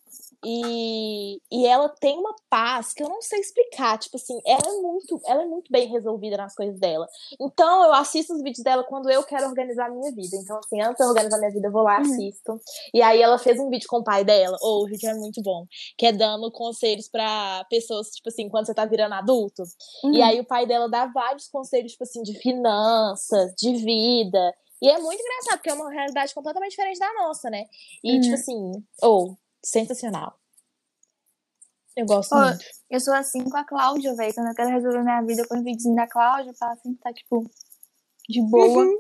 E, 0.45 1.39
e 1.53 1.67
ela 1.67 1.89
tem 1.89 2.19
uma 2.19 2.35
paz 2.49 2.93
que 2.93 3.03
eu 3.03 3.09
não 3.09 3.21
sei 3.21 3.41
explicar. 3.41 3.99
Tipo 3.99 4.17
assim, 4.17 4.39
ela 4.47 4.63
é 4.67 4.81
muito, 4.81 5.21
ela 5.27 5.43
é 5.43 5.47
muito 5.47 5.71
bem 5.71 5.87
resolvida 5.89 6.37
nas 6.37 6.55
coisas 6.55 6.79
dela. 6.81 7.07
Então 7.41 7.85
eu 7.85 7.93
assisto 7.93 8.33
os 8.35 8.43
vídeos 8.43 8.63
dela 8.65 8.83
quando 8.85 9.11
eu 9.11 9.23
quero 9.25 9.47
organizar 9.47 9.87
a 9.87 9.91
minha 9.91 10.11
vida. 10.13 10.37
Então, 10.43 10.59
assim, 10.59 10.81
antes 10.81 10.97
de 10.97 11.03
eu 11.05 11.09
organizar 11.09 11.39
minha 11.39 11.51
vida, 11.51 11.69
eu 11.69 11.73
vou 11.73 11.83
lá 11.83 11.97
Uhum. 11.99 12.03
assisto. 12.03 12.61
E 12.95 13.03
aí 13.03 13.21
ela 13.21 13.39
fez 13.39 13.59
um 13.59 13.69
vídeo 13.69 13.87
com 13.89 13.99
o 13.99 14.05
pai 14.05 14.25
dela. 14.25 14.57
Oh, 14.63 14.85
o 14.85 14.87
vídeo 14.87 15.09
é 15.11 15.15
muito 15.15 15.43
bom. 15.43 15.67
Que 15.99 16.07
é 16.07 16.13
dando 16.13 16.51
conselhos 16.51 17.09
pra 17.09 17.65
pessoas, 17.69 18.09
tipo 18.11 18.29
assim, 18.29 18.49
quando 18.49 18.67
você 18.67 18.75
tá 18.75 18.85
virando 18.87 19.15
adulto. 19.15 19.63
Uhum. 20.05 20.15
E 20.15 20.23
aí 20.23 20.41
o 20.41 20.45
pai 20.47 20.67
dela 20.67 20.89
dá 20.89 21.07
vários 21.07 21.49
conselhos, 21.49 21.93
tipo 21.93 22.05
assim, 22.05 22.23
de 22.23 22.35
finanças, 22.39 23.53
de 23.57 23.73
vida. 23.75 24.55
E 24.83 24.89
é 24.89 24.99
muito 24.99 25.21
engraçado, 25.21 25.59
porque 25.59 25.69
é 25.71 25.75
uma 25.75 25.91
realidade 25.91 26.33
completamente 26.35 26.71
diferente 26.71 26.99
da 26.99 27.13
nossa, 27.23 27.51
né? 27.51 27.65
E, 28.03 28.15
Uhum. 28.15 28.21
tipo 28.23 28.35
assim, 28.35 28.73
ou, 29.03 29.37
sensacional. 29.65 30.39
Eu 31.97 32.07
gosto 32.07 32.35
Ó, 32.35 32.41
muito. 32.41 32.65
Eu 32.89 33.01
sou 33.01 33.15
assim 33.15 33.45
com 33.45 33.57
a 33.57 33.65
Cláudia, 33.65 34.15
velho. 34.15 34.35
Quando 34.35 34.49
eu 34.49 34.55
quero 34.55 34.71
resolver 34.71 35.03
minha 35.03 35.23
vida, 35.23 35.43
eu 35.43 35.49
ponho 35.49 35.61
um 35.61 35.65
videozinho 35.65 35.97
da 35.97 36.07
Cláudia, 36.07 36.53
pra 36.59 36.69
ela 36.69 36.77
sempre 36.77 36.99
tá, 37.01 37.13
tipo, 37.13 37.45
de 38.29 38.43
boa. 38.43 38.85
Uhum. 38.85 38.99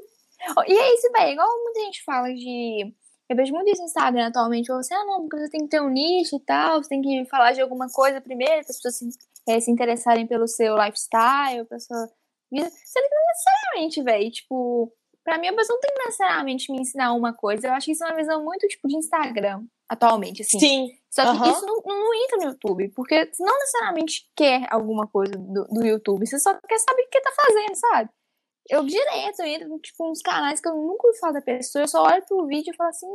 Ó, 0.57 0.65
E 0.67 0.73
é 0.73 0.95
isso, 0.95 1.11
velho. 1.13 1.33
Igual 1.33 1.63
muita 1.63 1.81
gente 1.81 2.05
fala 2.05 2.29
de. 2.29 2.95
Eu 3.29 3.37
vejo 3.37 3.55
muito 3.55 3.71
isso 3.71 3.81
no 3.81 3.87
Instagram 3.87 4.27
atualmente. 4.27 4.67
Fala 4.67 4.81
assim, 4.81 4.95
ah, 4.95 5.05
não, 5.05 5.21
porque 5.21 5.39
você 5.39 5.51
tem 5.51 5.61
que 5.63 5.69
ter 5.69 5.81
um 5.81 5.89
nicho 5.89 6.37
e 6.37 6.41
tal, 6.41 6.83
você 6.83 6.89
tem 6.89 7.01
que 7.01 7.25
falar 7.27 7.53
de 7.53 7.61
alguma 7.61 7.89
coisa 7.89 8.21
primeiro, 8.21 8.65
para 8.65 8.71
as 8.71 8.77
pessoas 8.77 8.97
se, 8.97 9.09
eh, 9.49 9.61
se 9.61 9.71
interessarem 9.71 10.27
pelo 10.27 10.49
seu 10.49 10.77
lifestyle, 10.77 11.65
pela 11.67 11.81
sua 11.81 12.09
vida. 12.51 12.69
Sendo 12.71 13.09
que 13.09 13.15
não 13.15 13.27
necessariamente, 13.29 14.03
velho. 14.03 14.31
Tipo, 14.33 14.93
pra 15.23 15.39
mim 15.39 15.49
a 15.49 15.55
pessoa 15.55 15.77
não 15.77 15.81
tem 15.81 15.95
que 15.95 16.05
necessariamente 16.05 16.73
me 16.73 16.81
ensinar 16.81 17.13
uma 17.15 17.33
coisa. 17.33 17.69
Eu 17.69 17.73
acho 17.73 17.87
que 17.87 17.93
isso 17.93 18.05
é 18.05 18.09
uma 18.09 18.17
visão 18.17 18.43
muito, 18.45 18.67
tipo, 18.67 18.89
de 18.89 18.97
Instagram, 18.97 19.65
atualmente, 19.91 20.43
assim. 20.43 20.61
Sim. 20.61 20.89
Só 21.11 21.23
que 21.23 21.29
Aham. 21.31 21.51
isso 21.51 21.67
não, 21.67 21.83
não 21.85 22.15
entra 22.15 22.37
no 22.37 22.45
YouTube, 22.45 22.89
porque 22.95 23.27
você 23.27 23.43
não 23.43 23.59
necessariamente 23.59 24.31
quer 24.37 24.65
alguma 24.71 25.09
coisa 25.09 25.33
do, 25.33 25.65
do 25.65 25.85
YouTube, 25.85 26.25
você 26.25 26.39
só 26.39 26.55
quer 26.61 26.79
saber 26.79 27.03
o 27.03 27.09
que 27.09 27.21
tá 27.21 27.33
fazendo, 27.35 27.75
sabe? 27.75 28.11
Eu 28.69 28.85
direto 28.85 29.43
entro, 29.43 29.79
tipo, 29.81 30.09
uns 30.09 30.23
canais 30.23 30.61
que 30.61 30.69
eu 30.69 30.77
nunca 30.77 31.09
ouvi 31.09 31.19
falar 31.19 31.33
da 31.33 31.43
pessoa, 31.43 31.83
eu 31.83 31.89
só 31.89 32.05
olho 32.05 32.25
pro 32.25 32.47
vídeo 32.47 32.73
e 32.73 32.77
falo 32.77 32.91
assim, 32.91 33.09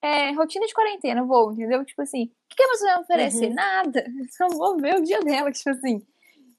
é, 0.00 0.30
rotina 0.30 0.64
de 0.64 0.72
quarentena, 0.72 1.24
vou, 1.24 1.52
entendeu? 1.52 1.84
Tipo 1.84 2.02
assim, 2.02 2.26
o 2.26 2.28
que, 2.48 2.56
que 2.56 2.68
pessoa 2.68 2.92
vai 2.92 3.02
oferecer? 3.02 3.48
Uhum. 3.48 3.54
Nada. 3.54 4.04
Só 4.30 4.48
vou 4.48 4.76
ver 4.76 4.94
o 4.94 5.02
dia 5.02 5.20
dela, 5.20 5.50
tipo 5.50 5.70
assim. 5.70 6.00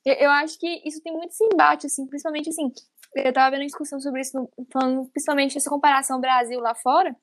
Eu, 0.03 0.15
eu 0.15 0.31
acho 0.31 0.59
que 0.59 0.81
isso 0.85 1.01
tem 1.01 1.13
muito 1.13 1.29
esse 1.29 1.45
embate, 1.45 1.87
assim, 1.87 2.05
principalmente 2.05 2.49
assim. 2.49 2.69
Eu 3.15 3.31
tava 3.31 3.51
vendo 3.51 3.61
uma 3.61 3.67
discussão 3.67 4.01
sobre 4.01 4.19
isso, 4.19 4.49
falando 4.71 5.09
principalmente 5.11 5.57
essa 5.57 5.69
comparação 5.69 6.19
Brasil 6.19 6.59
lá 6.59 6.75
fora, 6.75 7.15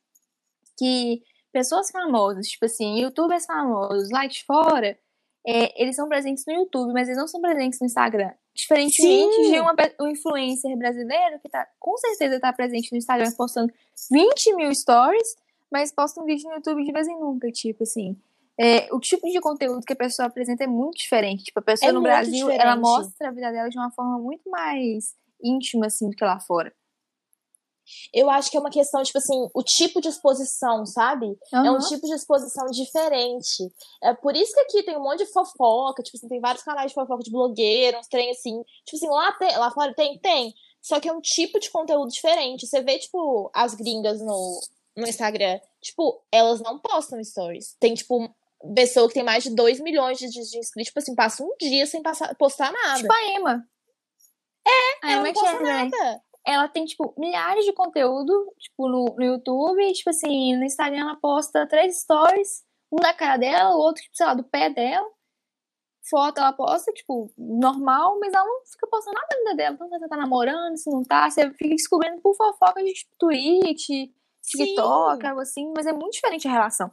que 0.78 1.22
pessoas 1.58 1.90
famosas, 1.90 2.46
tipo 2.46 2.66
assim, 2.66 3.00
youtubers 3.00 3.44
famosos 3.44 4.10
lá 4.10 4.26
de 4.26 4.44
fora, 4.44 4.96
é, 5.44 5.82
eles 5.82 5.96
são 5.96 6.08
presentes 6.08 6.44
no 6.46 6.52
YouTube, 6.52 6.92
mas 6.92 7.08
eles 7.08 7.18
não 7.18 7.26
são 7.26 7.40
presentes 7.40 7.80
no 7.80 7.86
Instagram. 7.86 8.30
Diferentemente 8.54 9.34
Sim. 9.34 9.50
de 9.50 9.60
uma, 9.60 9.74
um 10.00 10.08
influencer 10.08 10.76
brasileiro 10.76 11.40
que 11.40 11.48
tá, 11.48 11.66
com 11.80 11.96
certeza 11.96 12.38
tá 12.38 12.52
presente 12.52 12.92
no 12.92 12.98
Instagram 12.98 13.30
postando 13.32 13.72
20 14.10 14.54
mil 14.54 14.72
stories, 14.72 15.36
mas 15.70 15.90
posta 15.90 16.20
um 16.20 16.24
vídeo 16.24 16.48
no 16.48 16.56
YouTube 16.56 16.84
de 16.84 16.92
vez 16.92 17.08
em 17.08 17.18
nunca, 17.18 17.50
tipo 17.50 17.82
assim. 17.82 18.16
É, 18.60 18.92
o 18.92 19.00
tipo 19.00 19.28
de 19.28 19.40
conteúdo 19.40 19.84
que 19.84 19.92
a 19.92 19.96
pessoa 19.96 20.26
apresenta 20.26 20.64
é 20.64 20.66
muito 20.66 20.98
diferente. 20.98 21.44
Tipo, 21.44 21.60
a 21.60 21.62
pessoa 21.62 21.90
é 21.90 21.92
no 21.92 22.02
Brasil, 22.02 22.46
diferente. 22.46 22.60
ela 22.60 22.76
mostra 22.76 23.28
a 23.28 23.30
vida 23.30 23.50
dela 23.50 23.68
de 23.68 23.78
uma 23.78 23.90
forma 23.90 24.18
muito 24.18 24.48
mais 24.50 25.14
íntima, 25.42 25.86
assim, 25.86 26.10
do 26.10 26.16
que 26.16 26.24
lá 26.24 26.40
fora. 26.40 26.72
Eu 28.12 28.30
acho 28.30 28.50
que 28.50 28.56
é 28.56 28.60
uma 28.60 28.70
questão, 28.70 29.02
tipo 29.02 29.18
assim, 29.18 29.48
o 29.54 29.62
tipo 29.62 30.00
de 30.00 30.08
exposição, 30.08 30.84
sabe? 30.86 31.26
Uhum. 31.26 31.66
É 31.66 31.70
um 31.70 31.78
tipo 31.78 32.06
de 32.06 32.14
exposição 32.14 32.66
diferente. 32.66 33.70
É 34.02 34.14
por 34.14 34.36
isso 34.36 34.52
que 34.54 34.60
aqui 34.60 34.82
tem 34.82 34.96
um 34.96 35.02
monte 35.02 35.24
de 35.24 35.32
fofoca, 35.32 36.02
tipo 36.02 36.16
assim, 36.16 36.28
tem 36.28 36.40
vários 36.40 36.62
canais 36.62 36.88
de 36.88 36.94
fofoca 36.94 37.22
de 37.22 37.30
blogueiros, 37.30 38.06
trem 38.08 38.30
assim. 38.30 38.62
Tipo 38.84 38.96
assim, 38.96 39.08
lá, 39.08 39.32
tem, 39.32 39.56
lá 39.56 39.70
fora 39.70 39.94
tem, 39.94 40.18
tem. 40.18 40.54
Só 40.80 41.00
que 41.00 41.08
é 41.08 41.12
um 41.12 41.20
tipo 41.20 41.58
de 41.58 41.70
conteúdo 41.70 42.10
diferente. 42.10 42.66
Você 42.66 42.80
vê, 42.80 42.98
tipo, 42.98 43.50
as 43.54 43.74
gringas 43.74 44.20
no, 44.20 44.60
no 44.96 45.06
Instagram, 45.06 45.60
tipo, 45.80 46.22
elas 46.30 46.60
não 46.60 46.78
postam 46.78 47.22
stories. 47.22 47.76
Tem, 47.80 47.94
tipo, 47.94 48.28
pessoa 48.74 49.08
que 49.08 49.14
tem 49.14 49.22
mais 49.22 49.44
de 49.44 49.50
2 49.50 49.80
milhões 49.80 50.18
de, 50.18 50.28
de 50.28 50.58
inscritos, 50.58 50.88
tipo 50.88 50.98
assim, 50.98 51.14
passa 51.14 51.42
um 51.42 51.54
dia 51.60 51.86
sem 51.86 52.02
passar, 52.02 52.34
postar 52.36 52.72
nada. 52.72 53.00
Tipo 53.00 53.12
a 53.12 53.24
Emma. 53.34 53.68
É, 54.66 55.06
a 55.06 55.12
ela 55.12 55.20
Emma 55.20 55.32
não 55.32 55.32
posta 55.32 55.60
nada 55.60 56.22
ela 56.48 56.66
tem, 56.66 56.84
tipo, 56.86 57.14
milhares 57.18 57.64
de 57.64 57.72
conteúdo, 57.72 58.54
tipo, 58.58 58.88
no, 58.88 59.14
no 59.16 59.24
YouTube, 59.24 59.82
e, 59.82 59.92
tipo 59.92 60.08
assim, 60.08 60.56
no 60.56 60.64
Instagram 60.64 61.00
ela 61.00 61.16
posta 61.16 61.66
três 61.66 62.00
stories, 62.00 62.64
um 62.90 62.96
da 62.96 63.12
cara 63.12 63.36
dela, 63.36 63.76
o 63.76 63.78
outro, 63.78 64.02
tipo, 64.02 64.16
sei 64.16 64.26
lá, 64.26 64.34
do 64.34 64.44
pé 64.44 64.70
dela. 64.70 65.06
Foto 66.08 66.38
ela 66.38 66.54
posta, 66.54 66.90
tipo, 66.92 67.30
normal, 67.36 68.18
mas 68.18 68.32
ela 68.32 68.46
não 68.46 68.64
fica 68.64 68.86
postando 68.86 69.14
nada 69.14 69.26
da 69.28 69.36
vida 69.36 69.54
dela. 69.56 69.74
Então, 69.74 69.88
se 69.88 69.98
você 69.98 70.08
tá 70.08 70.16
namorando, 70.16 70.76
se 70.78 70.90
não 70.90 71.02
tá, 71.04 71.28
você 71.28 71.50
fica 71.50 71.74
descobrindo 71.74 72.22
por 72.22 72.34
fofoca 72.34 72.82
de 72.82 72.94
tipo, 72.94 73.14
Twitch, 73.18 74.10
TikTok, 74.42 75.20
Sim. 75.20 75.26
algo 75.28 75.40
assim, 75.42 75.72
mas 75.76 75.86
é 75.86 75.92
muito 75.92 76.12
diferente 76.12 76.48
a 76.48 76.50
relação. 76.50 76.90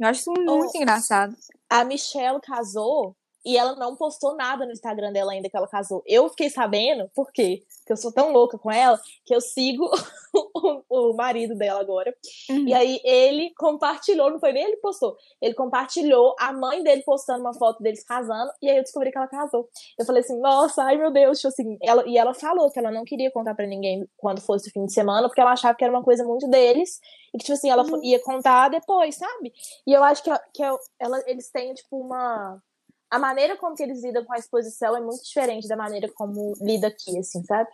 Eu 0.00 0.08
acho 0.08 0.20
isso 0.20 0.32
muito 0.32 0.72
oh, 0.74 0.78
engraçado. 0.78 1.36
A 1.68 1.84
Michelle 1.84 2.40
casou 2.40 3.14
e 3.46 3.56
ela 3.56 3.76
não 3.76 3.94
postou 3.94 4.34
nada 4.34 4.66
no 4.66 4.72
Instagram 4.72 5.12
dela 5.12 5.30
ainda 5.30 5.48
que 5.48 5.56
ela 5.56 5.68
casou. 5.68 6.02
Eu 6.04 6.28
fiquei 6.28 6.50
sabendo, 6.50 7.08
por 7.14 7.30
quê? 7.30 7.62
Porque 7.78 7.92
eu 7.92 7.96
sou 7.96 8.12
tão 8.12 8.32
louca 8.32 8.58
com 8.58 8.72
ela, 8.72 9.00
que 9.24 9.32
eu 9.32 9.40
sigo 9.40 9.88
o, 10.34 10.82
o 11.12 11.14
marido 11.14 11.54
dela 11.54 11.80
agora. 11.80 12.12
Uhum. 12.50 12.66
E 12.66 12.74
aí 12.74 13.00
ele 13.04 13.54
compartilhou, 13.56 14.32
não 14.32 14.40
foi 14.40 14.52
nem 14.52 14.64
ele 14.64 14.76
que 14.76 14.82
postou, 14.82 15.16
ele 15.40 15.54
compartilhou 15.54 16.34
a 16.40 16.52
mãe 16.52 16.82
dele 16.82 17.02
postando 17.02 17.40
uma 17.40 17.54
foto 17.54 17.80
deles 17.80 18.02
casando, 18.02 18.50
e 18.60 18.68
aí 18.68 18.78
eu 18.78 18.82
descobri 18.82 19.12
que 19.12 19.18
ela 19.18 19.28
casou. 19.28 19.68
Eu 19.96 20.04
falei 20.04 20.22
assim, 20.22 20.40
nossa, 20.40 20.82
ai 20.82 20.96
meu 20.96 21.12
Deus, 21.12 21.38
tipo 21.38 21.48
assim, 21.48 21.78
ela, 21.80 22.02
e 22.04 22.18
ela 22.18 22.34
falou 22.34 22.68
que 22.72 22.80
ela 22.80 22.90
não 22.90 23.04
queria 23.04 23.30
contar 23.30 23.54
para 23.54 23.66
ninguém 23.66 24.08
quando 24.16 24.40
fosse 24.40 24.68
o 24.68 24.72
fim 24.72 24.86
de 24.86 24.92
semana, 24.92 25.28
porque 25.28 25.40
ela 25.40 25.52
achava 25.52 25.76
que 25.76 25.84
era 25.84 25.92
uma 25.92 26.02
coisa 26.02 26.24
muito 26.24 26.48
deles, 26.48 26.98
e 27.32 27.38
que, 27.38 27.44
tipo 27.44 27.52
assim, 27.52 27.70
ela 27.70 27.84
uhum. 27.84 28.02
ia 28.02 28.20
contar 28.22 28.70
depois, 28.70 29.14
sabe? 29.14 29.52
E 29.86 29.92
eu 29.92 30.02
acho 30.02 30.22
que, 30.22 30.30
que 30.52 30.62
ela, 30.98 31.22
eles 31.26 31.50
têm, 31.50 31.74
tipo, 31.74 32.00
uma 32.00 32.60
a 33.10 33.18
maneira 33.18 33.56
como 33.56 33.74
que 33.74 33.82
eles 33.82 34.02
lidam 34.02 34.24
com 34.24 34.32
a 34.32 34.38
exposição 34.38 34.96
é 34.96 35.00
muito 35.00 35.22
diferente 35.22 35.68
da 35.68 35.76
maneira 35.76 36.10
como 36.14 36.54
lida 36.60 36.88
aqui, 36.88 37.18
assim, 37.18 37.42
sabe? 37.44 37.70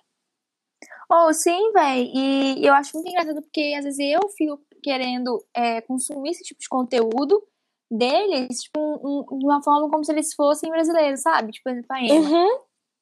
Oh, 1.11 1.33
sim, 1.33 1.73
velho. 1.73 2.11
E 2.14 2.66
eu 2.66 2.75
acho 2.75 2.95
muito 2.95 3.09
engraçado 3.09 3.42
porque 3.42 3.75
às 3.77 3.85
vezes 3.85 3.99
eu 3.99 4.29
fico 4.31 4.61
querendo 4.83 5.45
é, 5.55 5.81
consumir 5.83 6.31
esse 6.31 6.42
tipo 6.42 6.61
de 6.61 6.68
conteúdo 6.68 7.42
deles, 7.90 8.62
tipo, 8.62 8.81
um, 8.81 9.38
de 9.38 9.45
uma 9.45 9.62
forma 9.62 9.90
como 9.90 10.05
se 10.05 10.12
eles 10.12 10.35
fossem 10.35 10.71
brasileiros, 10.71 11.21
sabe? 11.21 11.53
Tipo, 11.53 11.64
por 11.64 11.73
exemplo, 11.73 11.88
a 11.90 12.03
Emma. 12.03 12.31
Uhum. 12.31 12.59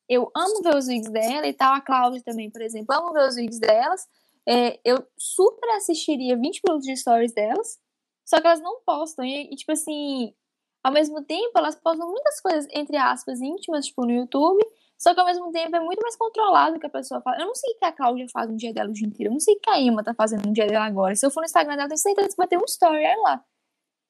Eu 0.08 0.30
amo 0.36 0.62
ver 0.62 0.76
os 0.76 0.88
vídeos 0.88 1.12
dela 1.12 1.46
e 1.46 1.52
tal, 1.52 1.72
a 1.72 1.80
Cláudia 1.80 2.20
também, 2.24 2.50
por 2.50 2.60
exemplo. 2.60 2.94
Amo 2.94 3.12
ver 3.12 3.28
os 3.28 3.36
vídeos 3.36 3.60
delas. 3.60 4.08
É, 4.48 4.80
eu 4.84 5.06
super 5.16 5.68
assistiria 5.76 6.36
20 6.36 6.60
minutos 6.66 6.86
de 6.86 6.96
stories 6.96 7.32
delas, 7.32 7.78
só 8.24 8.40
que 8.40 8.46
elas 8.46 8.60
não 8.60 8.80
postam. 8.84 9.24
E, 9.24 9.52
e, 9.52 9.56
tipo 9.56 9.70
assim, 9.70 10.34
ao 10.82 10.92
mesmo 10.92 11.22
tempo, 11.22 11.52
elas 11.56 11.76
postam 11.76 12.08
muitas 12.08 12.40
coisas, 12.40 12.66
entre 12.72 12.96
aspas, 12.96 13.40
íntimas, 13.40 13.86
tipo, 13.86 14.04
no 14.04 14.12
YouTube, 14.12 14.64
só 14.98 15.14
que 15.14 15.20
ao 15.20 15.26
mesmo 15.26 15.50
tempo 15.50 15.74
é 15.74 15.80
muito 15.80 16.00
mais 16.00 16.16
controlado 16.16 16.78
que 16.78 16.86
a 16.86 16.90
pessoa 16.90 17.20
faz. 17.22 17.38
Eu 17.38 17.46
não 17.46 17.54
sei 17.54 17.72
o 17.72 17.78
que 17.78 17.84
a 17.84 17.92
Cláudia 17.92 18.26
faz 18.30 18.50
no 18.50 18.56
dia 18.56 18.72
dela 18.72 18.90
o 18.90 18.92
dia 18.92 19.06
inteiro. 19.06 19.30
Eu 19.30 19.32
não 19.32 19.40
sei 19.40 19.54
o 19.54 19.60
que 19.60 19.70
a 19.70 19.80
Emma 19.80 20.04
tá 20.04 20.14
fazendo 20.14 20.46
no 20.46 20.52
dia 20.52 20.66
dela 20.66 20.84
agora. 20.84 21.14
Se 21.14 21.24
eu 21.24 21.30
for 21.30 21.40
no 21.40 21.46
Instagram 21.46 21.74
dela, 21.74 21.84
eu 21.84 21.88
tenho 21.88 21.98
certeza 21.98 22.28
que 22.28 22.36
vai 22.36 22.46
ter 22.46 22.58
um 22.58 22.64
story 22.66 23.04
aí 23.04 23.16
lá. 23.16 23.44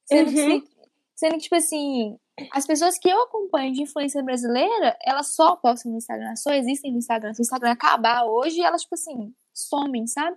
Sendo, 0.04 0.28
uhum. 0.30 0.60
que, 0.60 0.68
sendo 1.14 1.32
que, 1.34 1.38
tipo 1.42 1.54
assim, 1.54 2.18
as 2.52 2.66
pessoas 2.66 2.98
que 2.98 3.08
eu 3.08 3.22
acompanho 3.22 3.72
de 3.72 3.82
influência 3.82 4.20
brasileira, 4.22 4.96
elas 5.04 5.32
só 5.34 5.54
postam 5.54 5.92
no 5.92 5.98
Instagram, 5.98 6.34
só 6.34 6.52
existem 6.52 6.90
no 6.90 6.98
Instagram. 6.98 7.34
Se 7.34 7.40
o 7.40 7.44
Instagram 7.44 7.70
acabar 7.70 8.24
hoje, 8.24 8.60
elas, 8.60 8.82
tipo 8.82 8.94
assim, 8.94 9.32
somem, 9.54 10.08
sabe? 10.08 10.36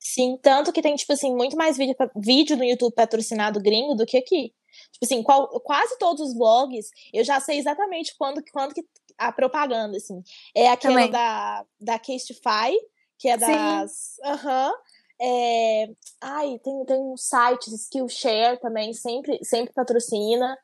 Sim, 0.00 0.36
tanto 0.42 0.72
que 0.72 0.82
tem, 0.82 0.96
tipo 0.96 1.12
assim, 1.12 1.34
muito 1.34 1.56
mais 1.56 1.76
vídeo, 1.76 1.94
vídeo 2.16 2.56
no 2.56 2.64
YouTube 2.64 2.94
patrocinado 2.94 3.60
gringo 3.60 3.94
do 3.94 4.04
que 4.04 4.16
aqui. 4.16 4.52
Tipo 4.92 5.04
assim, 5.04 5.22
qual, 5.22 5.48
quase 5.60 5.98
todos 5.98 6.20
os 6.20 6.34
blogs, 6.34 6.90
eu 7.12 7.24
já 7.24 7.40
sei 7.40 7.58
exatamente 7.58 8.14
quando, 8.16 8.42
quando 8.52 8.74
que 8.74 8.84
a 9.18 9.32
propaganda, 9.32 9.96
assim. 9.96 10.22
É 10.54 10.68
aquela 10.68 10.94
Também. 10.94 11.10
da, 11.10 11.64
da 11.80 11.98
Casetify, 11.98 12.76
que 13.18 13.28
é 13.28 13.36
das. 13.36 14.16
Aham. 14.24 14.72
É, 15.20 15.90
ai, 16.20 16.58
tem, 16.62 16.84
tem 16.84 17.00
um 17.00 17.16
site, 17.16 17.74
Skillshare 17.74 18.60
também, 18.60 18.92
sempre, 18.92 19.42
sempre 19.42 19.72
patrocina. 19.72 20.58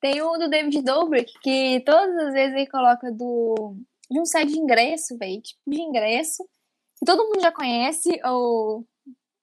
Tem 0.00 0.20
o 0.22 0.36
do 0.38 0.48
David 0.48 0.82
Dobrik, 0.82 1.32
que 1.40 1.80
todas 1.80 2.16
as 2.16 2.32
vezes 2.32 2.56
ele 2.56 2.66
coloca 2.66 3.12
do, 3.12 3.76
de 4.10 4.18
um 4.18 4.24
site 4.24 4.52
de 4.52 4.58
ingresso, 4.58 5.16
velho, 5.16 5.40
tipo 5.40 5.60
de 5.68 5.80
ingresso, 5.80 6.42
que 6.98 7.04
todo 7.04 7.24
mundo 7.26 7.40
já 7.40 7.52
conhece, 7.52 8.20
o, 8.24 8.82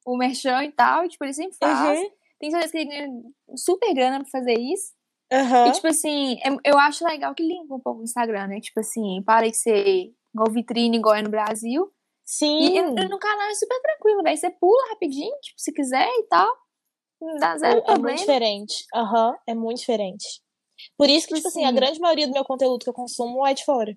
o 0.05 0.17
Merchan 0.17 0.63
e 0.65 0.71
tal, 0.71 1.05
e, 1.05 1.09
tipo, 1.09 1.23
ele 1.23 1.33
sempre 1.33 1.57
faz. 1.57 1.99
Uhum. 1.99 2.11
Tem 2.39 2.51
certeza 2.51 2.71
que 2.71 2.77
ele 2.77 2.89
ganha 2.89 3.09
super 3.55 3.93
grana 3.93 4.19
pra 4.19 4.29
fazer 4.29 4.57
isso. 4.59 4.93
Uhum. 5.31 5.67
E, 5.67 5.71
tipo 5.73 5.87
assim, 5.87 6.37
é, 6.43 6.49
eu 6.63 6.77
acho 6.79 7.05
legal 7.05 7.35
que 7.35 7.43
limpa 7.43 7.75
um 7.75 7.79
pouco 7.79 8.01
o 8.01 8.03
Instagram, 8.03 8.47
né? 8.47 8.61
Tipo 8.61 8.79
assim, 8.79 9.21
para 9.23 9.49
de 9.49 9.57
ser 9.57 10.13
igual 10.33 10.51
vitrine, 10.51 10.97
igual 10.97 11.15
é 11.15 11.21
no 11.21 11.29
Brasil. 11.29 11.91
Sim. 12.25 12.59
E, 12.59 12.77
e 12.77 13.07
no 13.07 13.19
canal 13.19 13.47
é 13.49 13.53
super 13.53 13.81
tranquilo, 13.81 14.21
daí 14.21 14.37
você 14.37 14.49
pula 14.49 14.89
rapidinho, 14.89 15.33
tipo, 15.41 15.59
se 15.59 15.71
quiser 15.71 16.07
e 16.07 16.23
tal. 16.27 16.53
Não 17.21 17.37
dá 17.37 17.57
zero 17.57 17.79
é, 17.79 17.81
problema. 17.81 18.09
É 18.09 18.11
muito 18.11 18.19
diferente. 18.19 18.85
Aham, 18.93 19.29
uhum, 19.29 19.35
é 19.47 19.55
muito 19.55 19.79
diferente. 19.79 20.25
Por 20.97 21.09
isso 21.09 21.27
que, 21.27 21.33
tipo 21.33 21.47
assim, 21.47 21.65
a 21.65 21.71
grande 21.71 21.99
maioria 21.99 22.27
do 22.27 22.33
meu 22.33 22.45
conteúdo 22.45 22.83
que 22.83 22.89
eu 22.89 22.93
consumo 22.93 23.45
é 23.45 23.53
de 23.53 23.65
fora. 23.65 23.95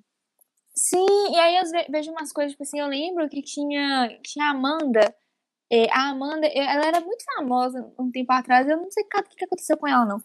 Sim, 0.75 1.07
e 1.31 1.39
aí 1.39 1.57
eu 1.57 1.63
vejo 1.91 2.11
umas 2.11 2.33
coisas, 2.33 2.53
tipo 2.53 2.63
assim, 2.63 2.81
eu 2.81 2.87
lembro 2.87 3.29
que 3.29 3.43
tinha, 3.43 4.19
tinha 4.25 4.47
a 4.47 4.51
Amanda, 4.51 5.15
é, 5.71 5.91
a 5.91 6.11
Amanda, 6.11 6.47
ela 6.49 6.87
era 6.87 7.01
muito 7.01 7.25
famosa 7.37 7.93
um 7.99 8.11
tempo 8.11 8.33
atrás, 8.33 8.69
eu 8.69 8.77
não 8.77 8.91
sei 8.91 9.05
o 9.05 9.09
que 9.09 9.45
aconteceu 9.45 9.77
com 9.77 9.87
ela, 9.87 10.05
não. 10.05 10.23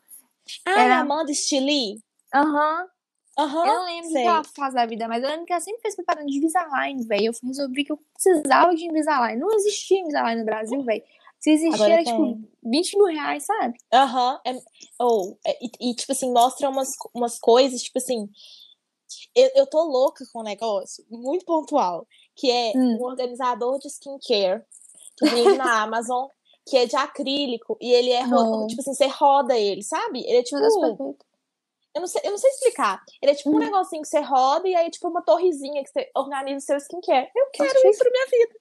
Ah, 0.66 0.82
era 0.82 0.98
a 0.98 1.00
Amanda 1.02 1.34
Stili? 1.34 2.02
Aham. 2.34 2.82
Uhum. 2.82 2.96
Uhum, 3.38 3.66
eu 3.66 3.76
não 3.76 3.86
lembro 3.86 4.12
sei. 4.12 4.22
o 4.22 4.24
que 4.24 4.28
ela 4.30 4.44
faz 4.46 4.74
da 4.74 4.86
vida, 4.86 5.08
mas 5.10 5.22
eu 5.22 5.30
lembro 5.30 5.46
que 5.46 5.52
ela 5.52 5.60
sempre 5.60 5.82
fez 5.82 5.96
propaganda 5.96 6.28
de 6.28 6.38
Invisalign, 6.38 7.06
velho. 7.06 7.26
Eu 7.26 7.48
resolvi 7.48 7.84
que 7.84 7.92
eu 7.92 8.00
precisava 8.14 8.74
de 8.74 8.86
Invisalign. 8.86 9.38
Não 9.38 9.52
existia 9.52 10.00
Invisalign 10.00 10.40
no 10.40 10.46
Brasil, 10.46 10.82
velho. 10.84 11.04
Se 11.40 11.52
existia, 11.52 11.94
era 11.94 12.04
tipo 12.04 12.40
20 12.64 12.98
mil 12.98 13.08
reais, 13.08 13.46
sabe? 13.46 13.78
Aham. 13.94 14.40
Uhum. 14.48 14.62
Oh, 15.00 15.38
e, 15.46 15.92
e, 15.92 15.96
tipo 15.96 16.14
assim, 16.14 16.32
mostra 16.32 16.70
umas, 16.70 16.92
umas 17.14 17.38
coisas, 17.38 17.84
tipo 17.84 17.98
assim. 17.98 18.30
Eu, 19.36 19.52
eu 19.56 19.68
tô 19.68 19.84
louca 19.84 20.26
com 20.32 20.40
um 20.40 20.44
negócio 20.44 21.06
muito 21.10 21.46
pontual, 21.46 22.08
que 22.36 22.50
é 22.50 22.72
hum. 22.76 22.98
um 23.00 23.04
organizador 23.04 23.78
de 23.80 23.88
skincare 23.90 24.64
que 25.17 25.58
na 25.58 25.84
Amazon, 25.84 26.28
que 26.67 26.78
é 26.78 26.86
de 26.86 26.95
acrílico, 26.95 27.78
e 27.80 27.91
ele 27.91 28.12
é, 28.12 28.23
tipo 28.23 28.82
assim, 28.82 28.93
você 28.93 29.08
roda 29.08 29.58
ele, 29.58 29.84
sabe? 29.84 30.19
Ele 30.19 30.38
é 30.38 30.43
tipo. 30.43 31.17
Eu 31.93 32.01
não, 32.01 32.08
sei, 32.08 32.21
eu 32.25 32.32
não 32.32 32.38
sei 32.38 32.49
explicar. 32.51 33.01
Ele 33.21 33.32
é 33.32 33.36
tipo 33.36 33.49
hum. 33.51 33.56
um 33.56 33.60
negocinho 33.60 34.01
que 34.01 34.08
você 34.10 34.19
roda 34.19 34.67
e 34.67 34.75
aí, 34.75 34.89
tipo, 34.89 35.08
uma 35.08 35.21
torrezinha 35.21 35.82
que 35.82 35.89
você 35.89 36.10
organiza 36.13 36.58
o 36.58 36.62
seu 36.62 36.78
skincare. 36.78 37.30
Eu 37.34 37.47
quero 37.54 37.69
Acho 37.69 37.88
isso 37.88 37.99
pra 37.99 38.12
minha 38.12 38.25
vida. 38.25 38.56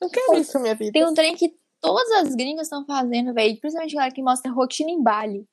Eu 0.00 0.10
quero 0.10 0.34
isso 0.38 0.52
pra 0.52 0.60
minha 0.60 0.74
vida. 0.76 0.92
Tem 0.92 1.04
um 1.04 1.12
trem 1.12 1.34
que 1.34 1.52
todas 1.80 2.08
as 2.12 2.34
gringas 2.36 2.66
estão 2.68 2.86
fazendo, 2.86 3.34
velho. 3.34 3.58
Principalmente 3.58 3.96
aquela 3.96 4.12
que 4.12 4.22
mostra 4.22 4.52
rotina 4.52 4.90
em 4.90 5.02
Bali. 5.02 5.44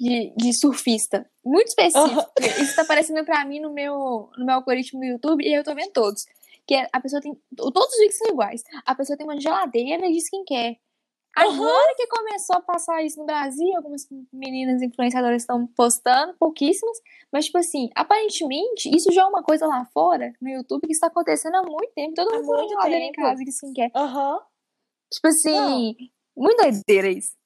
De, 0.00 0.32
de 0.36 0.52
surfista. 0.52 1.28
Muito 1.44 1.68
específico. 1.68 2.32
Isso 2.60 2.76
tá 2.76 2.82
aparecendo 2.82 3.24
pra 3.24 3.44
mim 3.44 3.60
no 3.60 3.72
meu, 3.72 4.30
no 4.36 4.46
meu 4.46 4.54
algoritmo 4.56 5.00
do 5.00 5.06
YouTube 5.06 5.44
e 5.44 5.52
eu 5.52 5.64
tô 5.64 5.74
vendo 5.74 5.92
todos 5.92 6.24
que 6.68 6.74
a 6.92 7.00
pessoa 7.00 7.20
tem. 7.22 7.34
Todos 7.56 7.88
os 7.88 7.98
vídeos 7.98 8.18
são 8.18 8.28
iguais. 8.28 8.62
A 8.84 8.94
pessoa 8.94 9.16
tem 9.16 9.26
uma 9.26 9.40
geladeira 9.40 10.06
de 10.06 10.18
skincare. 10.18 10.78
Agora 11.34 11.94
que 11.96 12.06
começou 12.08 12.56
a 12.56 12.60
passar 12.60 13.02
isso 13.04 13.18
no 13.18 13.24
Brasil, 13.24 13.76
algumas 13.76 14.06
meninas 14.32 14.82
influenciadoras 14.82 15.42
estão 15.42 15.66
postando, 15.68 16.34
pouquíssimas, 16.36 16.98
mas, 17.32 17.44
tipo 17.44 17.58
assim, 17.58 17.88
aparentemente, 17.94 18.90
isso 18.94 19.12
já 19.12 19.22
é 19.22 19.24
uma 19.24 19.42
coisa 19.42 19.66
lá 19.66 19.84
fora, 19.94 20.32
no 20.40 20.48
YouTube, 20.48 20.86
que 20.86 20.92
está 20.92 21.06
acontecendo 21.06 21.54
há 21.54 21.62
muito 21.62 21.92
tempo. 21.94 22.14
Todo 22.14 22.34
mundo 22.34 22.44
muito 22.44 22.74
fala 22.74 22.90
em 22.90 23.12
casa 23.12 23.42
assim 23.46 23.72
quer. 23.72 23.90
Aham. 23.94 24.40
Tipo 25.12 25.28
assim, 25.28 25.94
muito 26.36 26.60
doideira 26.60 27.08
isso. 27.08 27.37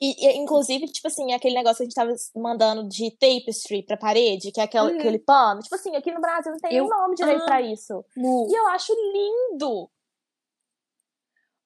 E, 0.00 0.26
e, 0.26 0.36
inclusive, 0.36 0.86
tipo 0.86 1.08
assim, 1.08 1.32
aquele 1.32 1.54
negócio 1.54 1.78
que 1.78 1.82
a 1.82 1.86
gente 1.86 1.94
tava 1.94 2.12
mandando 2.36 2.86
de 2.88 3.10
tapestry 3.12 3.82
pra 3.82 3.96
parede, 3.96 4.52
que 4.52 4.60
é 4.60 4.64
aquela, 4.64 4.90
Uhum. 4.90 4.98
aquele 4.98 5.18
pano. 5.18 5.60
Tipo 5.62 5.74
assim, 5.74 5.94
aqui 5.96 6.10
no 6.12 6.20
Brasil 6.20 6.52
não 6.52 6.58
tem 6.58 6.74
Eu 6.76 6.84
nem 6.88 6.90
nome 6.90 7.14
direito 7.14 7.44
pra 7.44 7.62
isso. 7.62 8.04
E 8.16 8.54
eu 8.58 8.66
acho 8.68 8.92
lindo. 8.94 9.90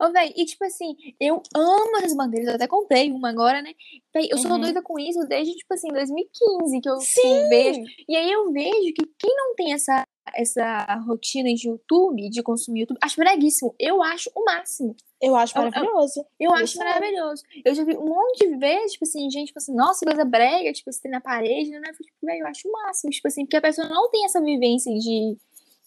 Ô, 0.00 0.10
véi, 0.10 0.32
e 0.36 0.44
tipo 0.44 0.64
assim, 0.64 0.96
eu 1.20 1.40
amo 1.54 1.96
as 2.04 2.14
bandeiras, 2.16 2.48
eu 2.48 2.54
até 2.56 2.66
comprei 2.66 3.12
uma 3.12 3.30
agora, 3.30 3.62
né? 3.62 3.72
Véi, 4.12 4.28
eu 4.30 4.36
sou 4.38 4.50
Uhum. 4.52 4.60
doida 4.60 4.82
com 4.82 4.98
isso 4.98 5.20
desde, 5.28 5.54
tipo 5.54 5.72
assim, 5.72 5.88
2015, 5.88 6.80
que 6.80 6.88
eu 6.88 6.98
tipo, 6.98 7.20
Sim. 7.20 7.48
vejo. 7.48 7.80
E 8.08 8.16
aí 8.16 8.30
eu 8.30 8.50
vejo 8.50 8.92
que 8.92 9.06
quem 9.18 9.34
não 9.36 9.54
tem 9.54 9.72
essa, 9.72 10.04
essa 10.34 10.84
rotina 11.06 11.52
de 11.54 11.68
YouTube, 11.68 12.28
de 12.30 12.42
consumir 12.42 12.80
YouTube, 12.80 12.98
acho 13.02 13.16
breguíssimo. 13.16 13.74
Eu 13.78 14.02
acho 14.02 14.30
o 14.34 14.44
máximo. 14.44 14.94
Eu 15.20 15.36
acho 15.36 15.56
eu- 15.56 15.62
maravilhoso. 15.62 16.20
Eu 16.38 16.50
Eu 16.50 16.54
acho 16.54 16.78
maravilhoso. 16.78 17.42
Eu 17.64 17.74
já 17.74 17.84
vi 17.84 17.96
um 17.96 18.04
monte 18.06 18.48
de 18.48 18.56
vezes, 18.56 18.92
tipo 18.92 19.04
assim, 19.04 19.30
gente, 19.30 19.48
tipo 19.48 19.58
assim, 19.58 19.74
nossa, 19.74 20.04
coisa 20.04 20.24
brega, 20.24 20.72
tipo 20.72 20.90
assim, 20.90 21.08
na 21.08 21.20
parede, 21.20 21.70
né? 21.70 21.78
Eu 21.78 21.82
falei, 21.94 21.94
Tipo, 22.10 22.26
véi, 22.26 22.40
eu 22.40 22.46
acho 22.46 22.68
o 22.68 22.72
máximo, 22.72 23.10
tipo 23.10 23.28
assim, 23.28 23.44
porque 23.44 23.56
a 23.56 23.62
pessoa 23.62 23.88
não 23.88 24.10
tem 24.10 24.24
essa 24.24 24.40
vivência 24.40 24.92
de, 24.92 25.36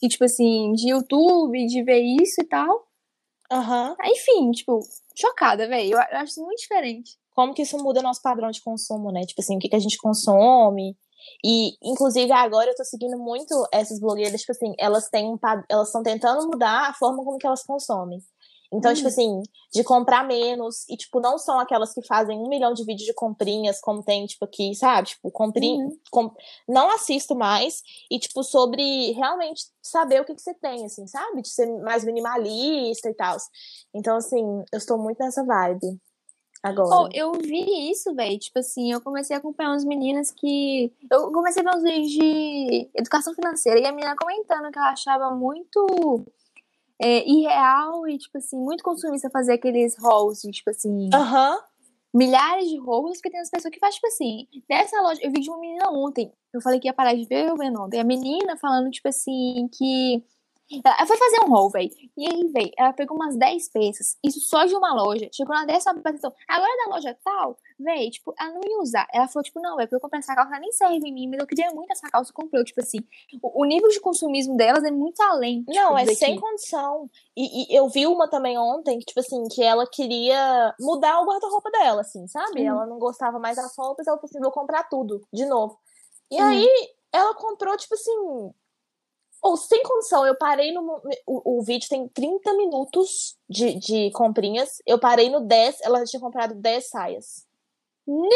de, 0.02 0.08
tipo 0.10 0.23
assim, 0.23 0.71
de 0.73 0.89
YouTube, 0.89 1.65
de 1.67 1.84
ver 1.84 2.00
isso 2.02 2.41
e 2.41 2.45
tal. 2.45 2.88
Aham. 3.52 3.95
Ah, 4.00 4.10
Enfim, 4.10 4.52
tipo, 4.52 4.80
chocada, 5.15 5.67
velho. 5.67 5.93
Eu 5.93 6.00
acho 6.19 6.32
isso 6.32 6.43
muito 6.43 6.60
diferente. 6.60 7.17
Como 7.36 7.54
que 7.54 7.62
isso 7.62 7.78
muda 7.78 8.02
nosso 8.02 8.21
padrão 8.21 8.50
de 8.50 8.62
consumo, 8.62 9.12
né? 9.12 9.21
Tipo 9.21 9.41
assim, 9.41 9.58
o 9.58 9.60
que, 9.60 9.69
que 9.69 9.76
a 9.76 9.80
gente 9.80 9.97
consome. 9.97 10.97
E, 11.44 11.78
inclusive, 11.84 12.32
agora 12.32 12.70
eu 12.72 12.76
tô 12.76 12.84
seguindo 12.84 13.18
muito 13.18 13.68
essas 13.72 14.00
blogueiras, 14.00 14.42
tipo 14.42 14.52
assim, 14.52 14.74
elas 14.80 15.10
têm 15.10 15.26
um 15.32 15.38
elas 15.70 15.88
estão 15.88 16.04
tentando 16.04 16.48
mudar 16.48 16.90
a 16.90 16.94
forma 16.94 17.24
como 17.24 17.38
que 17.38 17.48
elas 17.48 17.63
consomem. 17.63 18.20
Então, 18.74 18.92
Hum. 18.92 18.96
tipo 18.96 19.08
assim, 19.08 19.42
de 19.74 19.82
comprar 19.82 20.28
menos, 20.28 20.84
e, 20.90 20.98
tipo, 20.98 21.22
não 21.22 21.38
são 21.38 21.58
aquelas 21.58 21.94
que 21.94 22.06
fazem 22.06 22.38
um 22.38 22.50
milhão 22.50 22.74
de 22.74 22.84
vídeos 22.84 23.06
de 23.06 23.13
comprinhas, 23.13 23.80
como 23.80 24.04
tem, 24.04 24.26
tipo, 24.26 24.44
aqui, 24.44 24.76
sabe? 24.76 25.08
Tipo, 25.08 25.32
comprinha. 25.32 25.86
Uhum. 25.86 25.98
com- 26.12 26.32
Não 26.68 26.90
assisto 26.92 27.34
mais. 27.34 27.82
E, 28.12 28.20
tipo, 28.20 28.44
sobre 28.44 29.13
realmente 29.13 29.63
saber 29.82 30.20
o 30.22 30.26
que, 30.26 30.36
que 30.36 30.42
você 30.42 30.54
tem, 30.54 30.86
assim, 30.86 31.08
sabe? 31.08 31.42
De 31.42 31.48
ser 31.50 31.66
mais 31.82 32.04
minimalista 32.04 33.10
e 33.10 33.13
tal. 33.13 33.38
Então, 33.94 34.18
assim, 34.18 34.44
eu 34.74 34.78
estou 34.78 34.98
muito 34.98 35.18
nessa 35.20 35.46
vibe. 35.46 35.98
Agora. 36.63 37.10
Eu 37.13 37.34
vi 37.34 37.91
isso, 37.91 38.13
velho. 38.13 38.38
Tipo 38.39 38.60
assim, 38.60 38.91
eu 38.91 39.02
comecei 39.02 39.36
a 39.36 39.39
acompanhar 39.39 39.72
umas 39.72 39.86
meninas 39.86 40.32
que. 40.32 40.91
Eu 41.10 41.32
comecei 41.32 41.62
a 41.62 41.72
ver 41.72 41.78
uns 41.78 41.84
vídeos 41.84 42.10
de 42.10 42.89
educação 42.96 43.34
financeira 43.34 43.80
e 43.80 43.86
a 43.86 43.91
menina 43.91 44.15
comentando 44.15 44.72
que 44.72 44.80
ela 44.80 44.91
achava 44.91 45.30
muito 45.32 46.26
é, 47.00 47.28
irreal 47.30 48.08
e, 48.08 48.17
tipo 48.17 48.38
assim, 48.38 48.58
muito 48.58 48.84
consumista 48.84 49.30
fazer 49.30 49.54
aqueles 49.54 50.02
hauls, 50.04 50.41
de, 50.41 50.52
tipo 50.52 50.70
assim, 50.70 51.10
Aham. 51.13 51.58
milhares 52.13 52.67
de 52.70 52.78
roupas, 52.78 53.17
porque 53.17 53.30
tem 53.30 53.39
as 53.39 53.50
pessoas 53.50 53.72
que 53.74 53.80
fazem, 53.80 53.96
tipo 53.96 54.08
assim, 54.08 54.48
dessa 54.67 55.02
loja. 55.02 55.22
Eu 55.24 55.32
vi 55.32 55.39
de 55.39 55.50
uma 55.50 55.60
menina 55.60 55.89
ontem. 55.91 56.32
Eu 56.54 56.62
falei 56.62 56.80
que 56.80 56.88
ia 56.88 56.93
parar 56.93 57.13
de 57.13 57.26
ver, 57.26 57.48
eu 57.48 57.56
vendo 57.56 57.80
ontem. 57.82 58.00
A 58.00 58.04
menina 58.04 58.58
falando, 58.58 58.89
tipo 58.89 59.08
assim, 59.08 59.70
que. 59.72 60.24
Ela 60.84 61.06
foi 61.06 61.18
fazer 61.18 61.40
um 61.46 61.56
haul, 61.56 61.70
velho. 61.70 61.90
E 62.18 62.26
aí, 62.26 62.48
velho, 62.52 62.72
ela 62.78 62.92
pegou 62.94 63.16
umas 63.16 63.36
10 63.38 63.70
peças. 63.70 64.18
Isso 64.24 64.40
só 64.42 64.66
de 64.66 64.76
uma 64.76 64.94
loja. 64.94 65.30
Chegou 65.32 65.56
na 65.56 65.66
décima 65.66 65.94
atenção. 66.00 66.34
Agora 66.48 66.70
é 66.72 66.86
da 66.90 66.96
loja 66.96 67.18
tal, 67.24 67.58
velho, 67.80 68.12
tipo, 68.12 68.34
ela 68.40 68.52
não 68.52 68.62
ia 68.66 68.80
usar. 68.80 69.08
Ela 69.14 69.28
falou, 69.28 69.44
tipo, 69.44 69.62
não, 69.62 69.78
velho, 69.78 69.88
eu 69.92 70.00
comprar 70.00 70.20
essa 70.20 70.36
calça, 70.36 70.52
ela 70.52 70.60
nem 70.60 70.72
serve 70.72 71.08
em 71.08 71.14
mim, 71.14 71.28
mas 71.30 71.40
eu 71.40 71.48
queria 71.48 71.72
muito 71.72 71.92
essa 71.92 72.10
calça, 72.10 72.32
eu 72.32 72.36
comprei. 72.36 72.64
Tipo 72.64 72.82
assim, 72.82 72.98
o, 73.42 73.62
o 73.62 73.66
nível 73.66 73.90
de 73.90 74.00
consumismo 74.02 74.58
delas 74.58 74.84
é 74.84 74.92
muito 74.92 75.22
além. 75.22 75.60
tipo, 75.64 75.74
Não, 75.74 75.98
é 75.98 76.04
daqui. 76.04 76.18
sem 76.18 76.40
condição. 76.40 77.10
E, 77.36 77.74
e 77.74 77.78
eu 77.78 77.88
vi 77.88 78.06
uma 78.06 78.30
também 78.30 78.58
ontem 78.58 79.00
que, 79.00 79.06
tipo 79.06 79.20
assim, 79.20 79.44
que 79.50 79.64
ela 79.64 79.88
queria 79.88 80.74
mudar 80.80 81.22
o 81.22 81.26
guarda-roupa 81.26 81.72
dela, 81.72 82.02
assim, 82.02 82.28
sabe? 82.28 82.62
Uhum. 82.62 82.68
Ela 82.68 82.86
não 82.88 83.00
gostava 83.00 83.40
mais 83.40 83.56
das 83.56 83.76
roupas, 83.78 84.06
ela 84.06 84.18
falou 84.18 84.30
assim, 84.30 84.40
vou 84.42 84.52
comprar 84.52 84.84
tudo, 84.90 85.22
de 85.32 85.46
novo. 85.46 85.78
E 86.30 86.36
Uhum. 86.42 86.48
aí, 86.48 86.70
ela 87.14 87.34
comprou, 87.36 87.78
tipo 87.78 87.94
assim. 87.96 88.52
Ou 89.41 89.56
sem 89.56 89.82
condição, 89.84 90.26
eu 90.26 90.36
parei 90.38 90.71
no. 90.73 91.02
O, 91.26 91.60
o 91.60 91.62
vídeo 91.63 91.88
tem 91.89 92.08
30 92.10 92.54
minutos 92.56 93.38
de, 93.50 93.76
de 93.76 94.12
comprinhas. 94.12 94.82
Eu 94.86 95.00
parei 95.00 95.30
no 95.30 95.41
10, 95.41 95.82
ela 95.82 96.04
tinha 96.04 96.19
comprado 96.19 96.56
10 96.56 96.89
saias. 96.89 97.45
Né? 98.08 98.36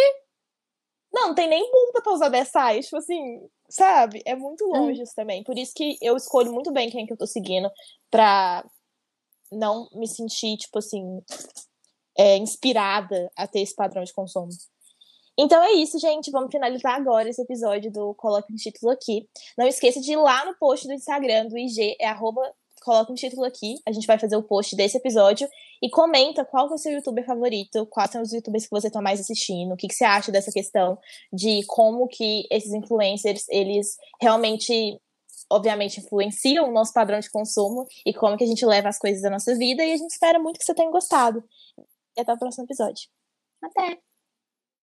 Não, 1.14 1.30
não 1.30 1.36
tem 1.36 1.48
nem 1.50 1.70
bunda 1.72 2.02
pra 2.02 2.14
usar 2.14 2.30
10 2.30 2.48
saias. 2.48 2.86
Tipo 2.86 2.98
assim, 2.98 3.50
sabe? 3.70 4.22
É 4.26 4.36
muito 4.36 4.64
Uhum. 4.66 4.86
longe 4.88 5.02
isso 5.02 5.14
também. 5.16 5.44
Por 5.44 5.58
isso 5.58 5.74
que 5.76 5.98
eu 6.02 6.16
escolho 6.16 6.54
muito 6.54 6.72
bem 6.72 6.90
quem 6.90 7.06
que 7.06 7.14
eu 7.14 7.18
tô 7.18 7.26
seguindo 7.28 7.70
pra 8.10 8.64
não 9.52 9.90
me 9.94 10.08
sentir, 10.08 10.56
tipo 10.58 10.80
assim, 10.80 11.22
é, 12.18 12.38
inspirada 12.38 13.30
a 13.36 13.46
ter 13.48 13.62
esse 13.62 13.76
padrão 13.76 14.04
de 14.04 14.14
consumo. 14.14 14.50
Então 15.44 15.64
é 15.64 15.72
isso, 15.72 15.98
gente. 15.98 16.30
Vamos 16.30 16.52
finalizar 16.52 16.94
agora 16.94 17.28
esse 17.28 17.42
episódio 17.42 17.92
do 17.92 18.14
Coloque 18.14 18.54
um 18.54 18.56
Título 18.56 18.92
Aqui. 18.92 19.28
Não 19.58 19.66
esqueça 19.66 20.00
de 20.00 20.12
ir 20.12 20.16
lá 20.16 20.46
no 20.46 20.56
post 20.56 20.86
do 20.86 20.94
Instagram, 20.94 21.48
do 21.48 21.58
IG, 21.58 21.96
é 22.00 22.08
arroba 22.08 22.54
Coloca 22.84 23.12
um 23.12 23.16
Título 23.16 23.44
Aqui. 23.46 23.80
A 23.88 23.92
gente 23.92 24.06
vai 24.06 24.20
fazer 24.20 24.36
o 24.36 24.44
post 24.44 24.76
desse 24.76 24.98
episódio. 24.98 25.50
E 25.82 25.90
comenta 25.90 26.46
qual 26.46 26.68
foi 26.68 26.76
o 26.76 26.78
seu 26.78 26.92
youtuber 26.92 27.26
favorito, 27.26 27.88
quais 27.88 28.12
são 28.12 28.22
os 28.22 28.32
youtubers 28.32 28.66
que 28.66 28.70
você 28.70 28.86
está 28.86 29.02
mais 29.02 29.20
assistindo, 29.20 29.74
o 29.74 29.76
que, 29.76 29.88
que 29.88 29.96
você 29.96 30.04
acha 30.04 30.32
dessa 30.32 30.52
questão 30.52 30.96
de 31.34 31.66
como 31.66 32.08
que 32.08 32.46
esses 32.52 32.72
influencers, 32.72 33.48
eles 33.50 33.98
realmente 34.22 35.02
obviamente 35.52 36.00
influenciam 36.00 36.70
o 36.70 36.72
nosso 36.72 36.94
padrão 36.94 37.20
de 37.20 37.32
consumo 37.32 37.88
e 38.06 38.14
como 38.14 38.38
que 38.38 38.44
a 38.44 38.48
gente 38.48 38.64
leva 38.64 38.90
as 38.90 39.00
coisas 39.00 39.24
da 39.24 39.32
nossa 39.32 39.58
vida 39.58 39.84
e 39.84 39.92
a 39.92 39.98
gente 39.98 40.12
espera 40.12 40.38
muito 40.38 40.60
que 40.60 40.66
você 40.66 40.76
tenha 40.76 40.92
gostado. 40.92 41.44
E 42.16 42.22
até 42.22 42.32
o 42.32 42.38
próximo 42.38 42.66
episódio. 42.66 43.10
Até. 43.60 44.11